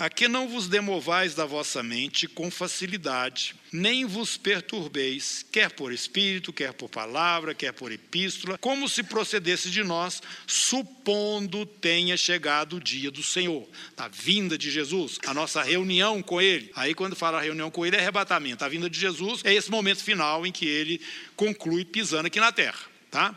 a 0.03 0.11
que 0.11 0.27
não 0.27 0.49
vos 0.49 0.67
demovais 0.67 1.33
da 1.33 1.47
vossa 1.47 1.81
mente 1.81 2.27
com 2.27 2.51
facilidade, 2.51 3.55
nem 3.73 4.05
vos 4.05 4.37
perturbeis, 4.37 5.47
quer 5.53 5.71
por 5.71 5.93
espírito, 5.93 6.53
quer 6.53 6.73
por 6.73 6.89
palavra, 6.89 7.55
quer 7.55 7.73
por 7.73 7.93
epístola, 7.93 8.59
como 8.59 8.89
se 8.89 9.05
procedesse 9.05 9.71
de 9.71 9.85
nós, 9.85 10.21
supondo 10.45 11.65
tenha 11.65 12.17
chegado 12.17 12.79
o 12.79 12.81
dia 12.81 13.13
do 13.13 13.23
Senhor, 13.23 13.65
da 13.97 14.09
vinda 14.09 14.59
de 14.59 14.73
Jesus, 14.73 15.21
a 15.25 15.33
nossa 15.33 15.63
reunião 15.63 16.21
com 16.21 16.43
Ele. 16.43 16.73
Aí, 16.75 16.97
quando 16.97 17.15
fala 17.15 17.41
reunião 17.41 17.71
com 17.71 17.87
Ele, 17.87 17.95
é 17.95 18.01
arrebatamento. 18.01 18.65
A 18.65 18.69
vinda 18.69 18.91
de 18.91 18.99
Jesus 18.99 19.43
é 19.45 19.55
esse 19.55 19.71
momento 19.71 20.03
final 20.03 20.45
em 20.45 20.51
que 20.51 20.67
Ele 20.67 21.01
conclui 21.37 21.85
pisando 21.85 22.27
aqui 22.27 22.41
na 22.41 22.51
terra, 22.51 22.81
tá? 23.09 23.33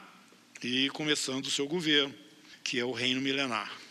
E 0.63 0.89
começando 0.89 1.45
o 1.45 1.51
seu 1.51 1.67
governo, 1.67 2.15
que 2.63 2.79
é 2.79 2.83
o 2.83 2.91
reino 2.91 3.21
milenar. 3.21 3.84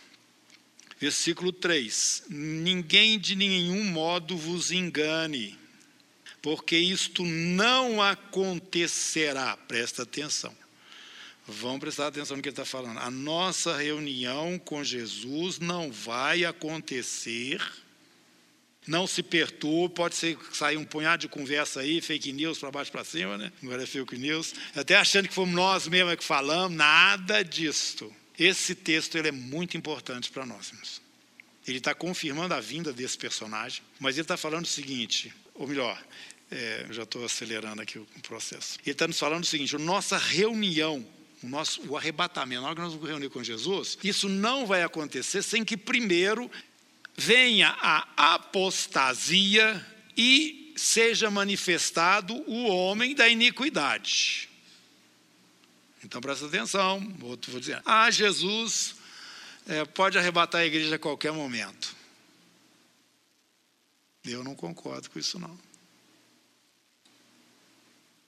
Versículo 0.99 1.51
3: 1.51 2.23
Ninguém 2.29 3.19
de 3.19 3.35
nenhum 3.35 3.83
modo 3.85 4.37
vos 4.37 4.71
engane, 4.71 5.57
porque 6.41 6.77
isto 6.77 7.23
não 7.23 8.01
acontecerá. 8.01 9.57
Presta 9.57 10.03
atenção. 10.03 10.55
Vamos 11.47 11.79
prestar 11.79 12.07
atenção 12.07 12.37
no 12.37 12.41
que 12.41 12.49
ele 12.49 12.53
está 12.53 12.65
falando. 12.65 12.97
A 12.97 13.11
nossa 13.11 13.77
reunião 13.77 14.57
com 14.57 14.83
Jesus 14.83 15.59
não 15.59 15.91
vai 15.91 16.43
acontecer. 16.43 17.61
Não 18.87 19.07
se 19.07 19.23
perturbe, 19.23 19.95
pode 19.95 20.15
ser 20.15 20.37
sair 20.53 20.77
um 20.77 20.85
punhado 20.85 21.21
de 21.21 21.27
conversa 21.27 21.79
aí, 21.81 22.01
fake 22.01 22.31
news 22.31 22.59
para 22.59 22.69
baixo 22.69 22.91
para 22.91 23.03
cima, 23.03 23.35
né? 23.35 23.51
Agora 23.61 23.81
é 23.81 23.85
fake 23.85 24.17
news. 24.17 24.53
Até 24.75 24.95
achando 24.95 25.27
que 25.27 25.33
fomos 25.33 25.55
nós 25.55 25.87
mesmos 25.87 26.15
que 26.15 26.23
falamos, 26.23 26.75
nada 26.77 27.43
disto. 27.43 28.15
Esse 28.37 28.75
texto 28.75 29.17
ele 29.17 29.29
é 29.29 29.31
muito 29.31 29.77
importante 29.77 30.31
para 30.31 30.45
nós. 30.45 30.69
Irmãos. 30.69 31.01
Ele 31.67 31.79
está 31.79 31.95
confirmando 31.95 32.53
a 32.53 32.59
vinda 32.59 32.93
desse 32.93 33.17
personagem, 33.17 33.81
mas 33.99 34.15
ele 34.15 34.21
está 34.21 34.37
falando 34.37 34.65
o 34.65 34.67
seguinte, 34.67 35.33
ou 35.55 35.67
melhor, 35.67 36.01
é, 36.51 36.85
já 36.91 37.03
estou 37.03 37.25
acelerando 37.25 37.81
aqui 37.81 37.97
o 37.97 38.07
processo. 38.21 38.77
Ele 38.83 38.91
está 38.91 39.07
nos 39.07 39.17
falando 39.17 39.43
o 39.43 39.47
seguinte: 39.47 39.75
a 39.75 39.79
nossa 39.79 40.17
reunião, 40.17 41.05
o 41.41 41.47
nosso 41.47 41.81
o 41.89 41.97
arrebatamento, 41.97 42.61
na 42.61 42.67
hora 42.67 42.75
que 42.75 42.81
nós 42.81 42.93
nos 42.93 43.09
reunir 43.09 43.29
com 43.29 43.43
Jesus, 43.43 43.97
isso 44.03 44.29
não 44.29 44.65
vai 44.65 44.83
acontecer 44.83 45.41
sem 45.41 45.65
que 45.65 45.75
primeiro 45.75 46.51
venha 47.17 47.69
a 47.79 48.35
apostasia 48.35 49.83
e 50.15 50.73
seja 50.75 51.31
manifestado 51.31 52.35
o 52.47 52.67
homem 52.67 53.15
da 53.15 53.27
iniquidade. 53.27 54.49
Então 56.05 56.21
presta 56.21 56.45
atenção, 56.45 57.01
outro 57.23 57.51
vou 57.51 57.59
dizer. 57.59 57.81
Ah, 57.83 58.11
Jesus 58.11 58.95
é, 59.67 59.83
pode 59.83 60.17
arrebatar 60.19 60.61
a 60.61 60.65
igreja 60.65 60.95
a 60.95 60.99
qualquer 60.99 61.31
momento. 61.31 61.95
Eu 64.23 64.43
não 64.43 64.55
concordo 64.55 65.09
com 65.09 65.17
isso 65.17 65.39
não. 65.39 65.57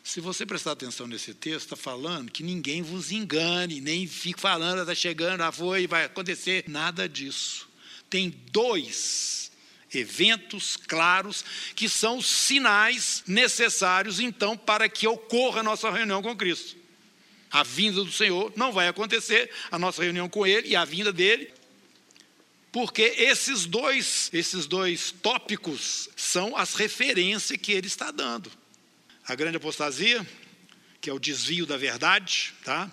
Se 0.03 0.19
você 0.19 0.45
prestar 0.45 0.71
atenção 0.71 1.05
nesse 1.05 1.35
texto, 1.35 1.65
está 1.65 1.75
falando 1.75 2.31
que 2.31 2.41
ninguém 2.41 2.81
vos 2.81 3.11
engane, 3.11 3.79
nem 3.79 4.07
fique 4.07 4.41
falando, 4.41 4.81
está 4.81 4.95
chegando, 4.95 5.39
já 5.39 5.51
foi, 5.51 5.85
vai 5.85 6.05
acontecer. 6.05 6.63
Nada 6.67 7.07
disso. 7.07 7.69
Tem 8.09 8.29
dois 8.51 9.51
eventos 9.93 10.77
claros 10.77 11.45
que 11.75 11.87
são 11.87 12.21
sinais 12.21 13.23
necessários, 13.27 14.19
então, 14.19 14.57
para 14.57 14.89
que 14.89 15.07
ocorra 15.07 15.59
a 15.59 15.63
nossa 15.63 15.91
reunião 15.91 16.23
com 16.23 16.35
Cristo. 16.35 16.86
A 17.49 17.63
vinda 17.63 18.03
do 18.03 18.11
Senhor 18.11 18.51
não 18.55 18.71
vai 18.71 18.87
acontecer, 18.87 19.49
a 19.71 19.79
nossa 19.79 20.03
reunião 20.03 20.27
com 20.27 20.45
Ele 20.45 20.69
e 20.69 20.75
a 20.75 20.83
vinda 20.83 21.13
dele, 21.13 21.51
porque 22.71 23.01
esses 23.17 23.65
dois, 23.65 24.29
esses 24.33 24.67
dois 24.67 25.11
tópicos 25.11 26.09
são 26.15 26.55
as 26.55 26.75
referências 26.75 27.59
que 27.59 27.71
ele 27.71 27.87
está 27.87 28.11
dando. 28.11 28.51
A 29.25 29.33
grande 29.35 29.57
apostasia, 29.57 30.23
que 31.01 31.09
é 31.09 31.13
o 31.13 31.19
desvio 31.19 31.65
da 31.65 31.75
verdade, 31.75 32.53
tá? 32.63 32.91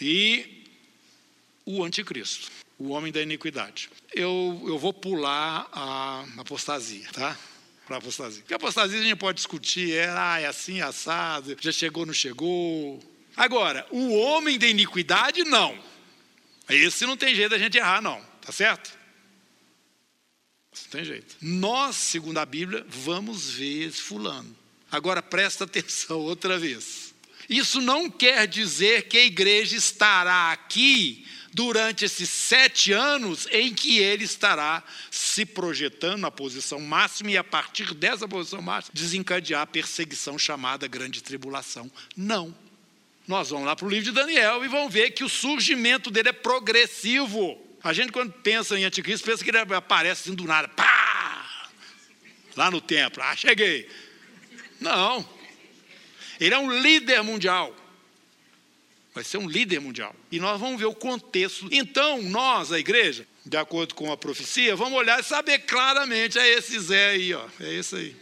E 0.00 0.64
o 1.64 1.84
anticristo, 1.84 2.50
o 2.78 2.88
homem 2.88 3.12
da 3.12 3.22
iniquidade. 3.22 3.90
Eu, 4.12 4.60
eu 4.66 4.78
vou 4.78 4.92
pular 4.92 5.68
a 5.70 6.26
apostasia, 6.38 7.08
tá? 7.12 7.38
Para 7.86 7.98
apostasia. 7.98 8.42
Porque 8.42 8.54
apostasia 8.54 8.98
a 8.98 9.02
gente 9.02 9.16
pode 9.16 9.36
discutir, 9.36 9.92
é, 9.92 10.08
ah, 10.08 10.40
é 10.40 10.46
assim, 10.46 10.80
assado, 10.80 11.56
já 11.60 11.70
chegou, 11.70 12.04
não 12.04 12.12
chegou. 12.12 13.00
Agora, 13.36 13.86
o 13.90 14.12
homem 14.14 14.58
da 14.58 14.66
iniquidade, 14.66 15.44
não. 15.44 15.78
Esse 16.68 17.06
não 17.06 17.16
tem 17.16 17.34
jeito 17.34 17.50
da 17.50 17.58
gente 17.58 17.78
errar, 17.78 18.02
não. 18.02 18.20
Tá 18.40 18.50
certo? 18.50 18.92
Não 20.72 20.90
tem 20.90 21.04
jeito. 21.04 21.36
Nós, 21.40 21.96
segundo 21.96 22.38
a 22.38 22.44
Bíblia, 22.44 22.84
vamos 22.88 23.50
ver 23.50 23.86
esse 23.86 24.02
fulano. 24.02 24.54
Agora 24.90 25.22
presta 25.22 25.64
atenção 25.64 26.18
outra 26.18 26.58
vez. 26.58 27.14
Isso 27.48 27.80
não 27.80 28.10
quer 28.10 28.48
dizer 28.48 29.08
que 29.08 29.16
a 29.16 29.24
igreja 29.24 29.76
estará 29.76 30.50
aqui 30.50 31.24
durante 31.56 32.04
esses 32.04 32.28
sete 32.28 32.92
anos 32.92 33.48
em 33.50 33.72
que 33.72 33.98
ele 33.98 34.24
estará 34.24 34.84
se 35.10 35.46
projetando 35.46 36.20
na 36.20 36.30
posição 36.30 36.78
máxima 36.78 37.30
e, 37.30 37.38
a 37.38 37.42
partir 37.42 37.94
dessa 37.94 38.28
posição 38.28 38.60
máxima, 38.60 38.92
desencadear 38.94 39.62
a 39.62 39.66
perseguição 39.66 40.38
chamada 40.38 40.86
Grande 40.86 41.22
Tribulação. 41.22 41.90
Não. 42.14 42.54
Nós 43.26 43.48
vamos 43.48 43.64
lá 43.64 43.74
para 43.74 43.86
o 43.86 43.88
livro 43.88 44.04
de 44.04 44.12
Daniel 44.12 44.62
e 44.66 44.68
vamos 44.68 44.92
ver 44.92 45.12
que 45.12 45.24
o 45.24 45.30
surgimento 45.30 46.10
dele 46.10 46.28
é 46.28 46.32
progressivo. 46.32 47.58
A 47.82 47.94
gente, 47.94 48.12
quando 48.12 48.32
pensa 48.32 48.78
em 48.78 48.84
anticristo, 48.84 49.26
pensa 49.26 49.42
que 49.42 49.48
ele 49.48 49.58
aparece 49.74 50.28
assim 50.28 50.34
do 50.34 50.44
nada, 50.44 50.68
pá! 50.68 51.70
Lá 52.54 52.70
no 52.70 52.82
templo, 52.82 53.22
ah, 53.22 53.34
cheguei. 53.34 53.88
Não. 54.78 55.26
Ele 56.38 56.54
é 56.54 56.58
um 56.58 56.70
líder 56.70 57.22
mundial 57.22 57.74
vai 59.16 59.24
ser 59.24 59.38
um 59.38 59.48
líder 59.48 59.80
mundial. 59.80 60.14
E 60.30 60.38
nós 60.38 60.60
vamos 60.60 60.78
ver 60.78 60.84
o 60.84 60.94
contexto. 60.94 61.66
Então, 61.72 62.20
nós, 62.20 62.70
a 62.70 62.78
igreja, 62.78 63.26
de 63.46 63.56
acordo 63.56 63.94
com 63.94 64.12
a 64.12 64.16
profecia, 64.16 64.76
vamos 64.76 64.98
olhar 64.98 65.18
e 65.18 65.22
saber 65.22 65.60
claramente, 65.60 66.38
é 66.38 66.46
esse 66.46 66.78
Zé 66.78 67.12
aí, 67.12 67.32
ó, 67.32 67.48
é 67.58 67.72
esse 67.72 67.96
aí. 67.96 68.16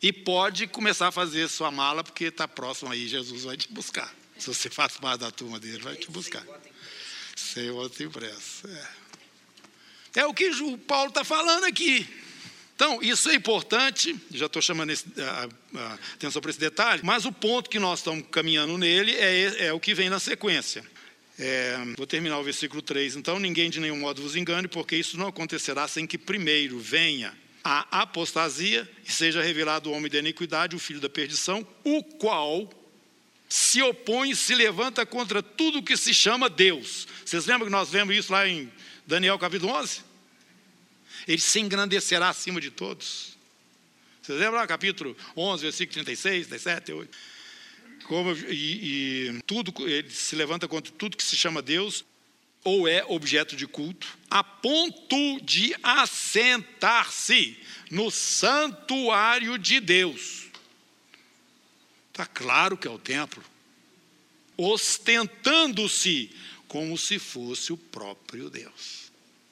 E 0.00 0.12
pode 0.12 0.68
começar 0.68 1.08
a 1.08 1.10
fazer 1.10 1.48
sua 1.48 1.72
mala, 1.72 2.04
porque 2.04 2.26
está 2.26 2.46
próximo 2.46 2.92
aí, 2.92 3.08
Jesus 3.08 3.42
vai 3.42 3.56
te 3.56 3.68
buscar. 3.72 4.14
Se 4.38 4.46
você 4.46 4.70
faz 4.70 4.96
parte 4.96 5.22
da 5.22 5.32
turma 5.32 5.58
dele, 5.58 5.78
vai 5.78 5.96
te 5.96 6.08
buscar. 6.08 6.46
Sem 7.34 7.68
voto 7.72 8.00
impresso. 8.00 8.68
É. 10.14 10.20
é 10.20 10.26
o 10.26 10.32
que 10.32 10.50
o 10.50 10.78
Paulo 10.78 11.08
está 11.08 11.24
falando 11.24 11.64
aqui. 11.64 12.08
Então, 12.82 13.00
isso 13.00 13.30
é 13.30 13.36
importante, 13.36 14.18
já 14.32 14.46
estou 14.46 14.60
chamando 14.60 14.90
esse, 14.90 15.04
a, 15.20 15.48
a, 15.76 15.94
atenção 16.14 16.42
para 16.42 16.50
esse 16.50 16.58
detalhe, 16.58 17.00
mas 17.04 17.24
o 17.24 17.30
ponto 17.30 17.70
que 17.70 17.78
nós 17.78 18.00
estamos 18.00 18.24
caminhando 18.28 18.76
nele 18.76 19.12
é, 19.12 19.66
é 19.66 19.72
o 19.72 19.78
que 19.78 19.94
vem 19.94 20.10
na 20.10 20.18
sequência. 20.18 20.84
É, 21.38 21.78
vou 21.96 22.08
terminar 22.08 22.40
o 22.40 22.42
versículo 22.42 22.82
3. 22.82 23.14
Então, 23.14 23.38
ninguém 23.38 23.70
de 23.70 23.78
nenhum 23.78 24.00
modo 24.00 24.20
vos 24.20 24.34
engane, 24.34 24.66
porque 24.66 24.96
isso 24.96 25.16
não 25.16 25.28
acontecerá 25.28 25.86
sem 25.86 26.08
que 26.08 26.18
primeiro 26.18 26.80
venha 26.80 27.32
a 27.62 28.02
apostasia 28.02 28.90
e 29.06 29.12
seja 29.12 29.40
revelado 29.40 29.88
o 29.88 29.92
homem 29.92 30.10
da 30.10 30.18
iniquidade, 30.18 30.74
o 30.74 30.80
filho 30.80 30.98
da 30.98 31.08
perdição, 31.08 31.64
o 31.84 32.02
qual 32.02 32.68
se 33.48 33.80
opõe 33.80 34.32
e 34.32 34.36
se 34.36 34.56
levanta 34.56 35.06
contra 35.06 35.40
tudo 35.40 35.84
que 35.84 35.96
se 35.96 36.12
chama 36.12 36.50
Deus. 36.50 37.06
Vocês 37.24 37.46
lembram 37.46 37.66
que 37.66 37.72
nós 37.72 37.90
vemos 37.90 38.16
isso 38.16 38.32
lá 38.32 38.48
em 38.48 38.68
Daniel 39.06 39.38
capítulo 39.38 39.72
11? 39.72 40.10
Ele 41.26 41.40
se 41.40 41.60
engrandecerá 41.60 42.28
acima 42.28 42.60
de 42.60 42.70
todos. 42.70 43.36
Vocês 44.22 44.38
lembram 44.38 44.64
capítulo 44.66 45.16
11, 45.36 45.62
versículo 45.62 45.94
36, 45.94 46.46
37, 46.46 46.92
8? 46.92 47.18
Como, 48.04 48.32
e, 48.48 49.28
e 49.30 49.42
tudo, 49.46 49.72
ele 49.88 50.10
se 50.10 50.36
levanta 50.36 50.68
contra 50.68 50.92
tudo 50.92 51.16
que 51.16 51.24
se 51.24 51.36
chama 51.36 51.62
Deus 51.62 52.04
ou 52.64 52.86
é 52.86 53.04
objeto 53.08 53.56
de 53.56 53.66
culto, 53.66 54.06
a 54.30 54.44
ponto 54.44 55.40
de 55.40 55.74
assentar-se 55.82 57.58
no 57.90 58.10
santuário 58.10 59.58
de 59.58 59.80
Deus. 59.80 60.46
Está 62.12 62.26
claro 62.26 62.76
que 62.76 62.86
é 62.86 62.90
o 62.90 62.98
templo, 62.98 63.42
ostentando-se 64.56 66.30
como 66.68 66.96
se 66.96 67.18
fosse 67.18 67.72
o 67.72 67.76
próprio 67.76 68.48
Deus. 68.48 69.01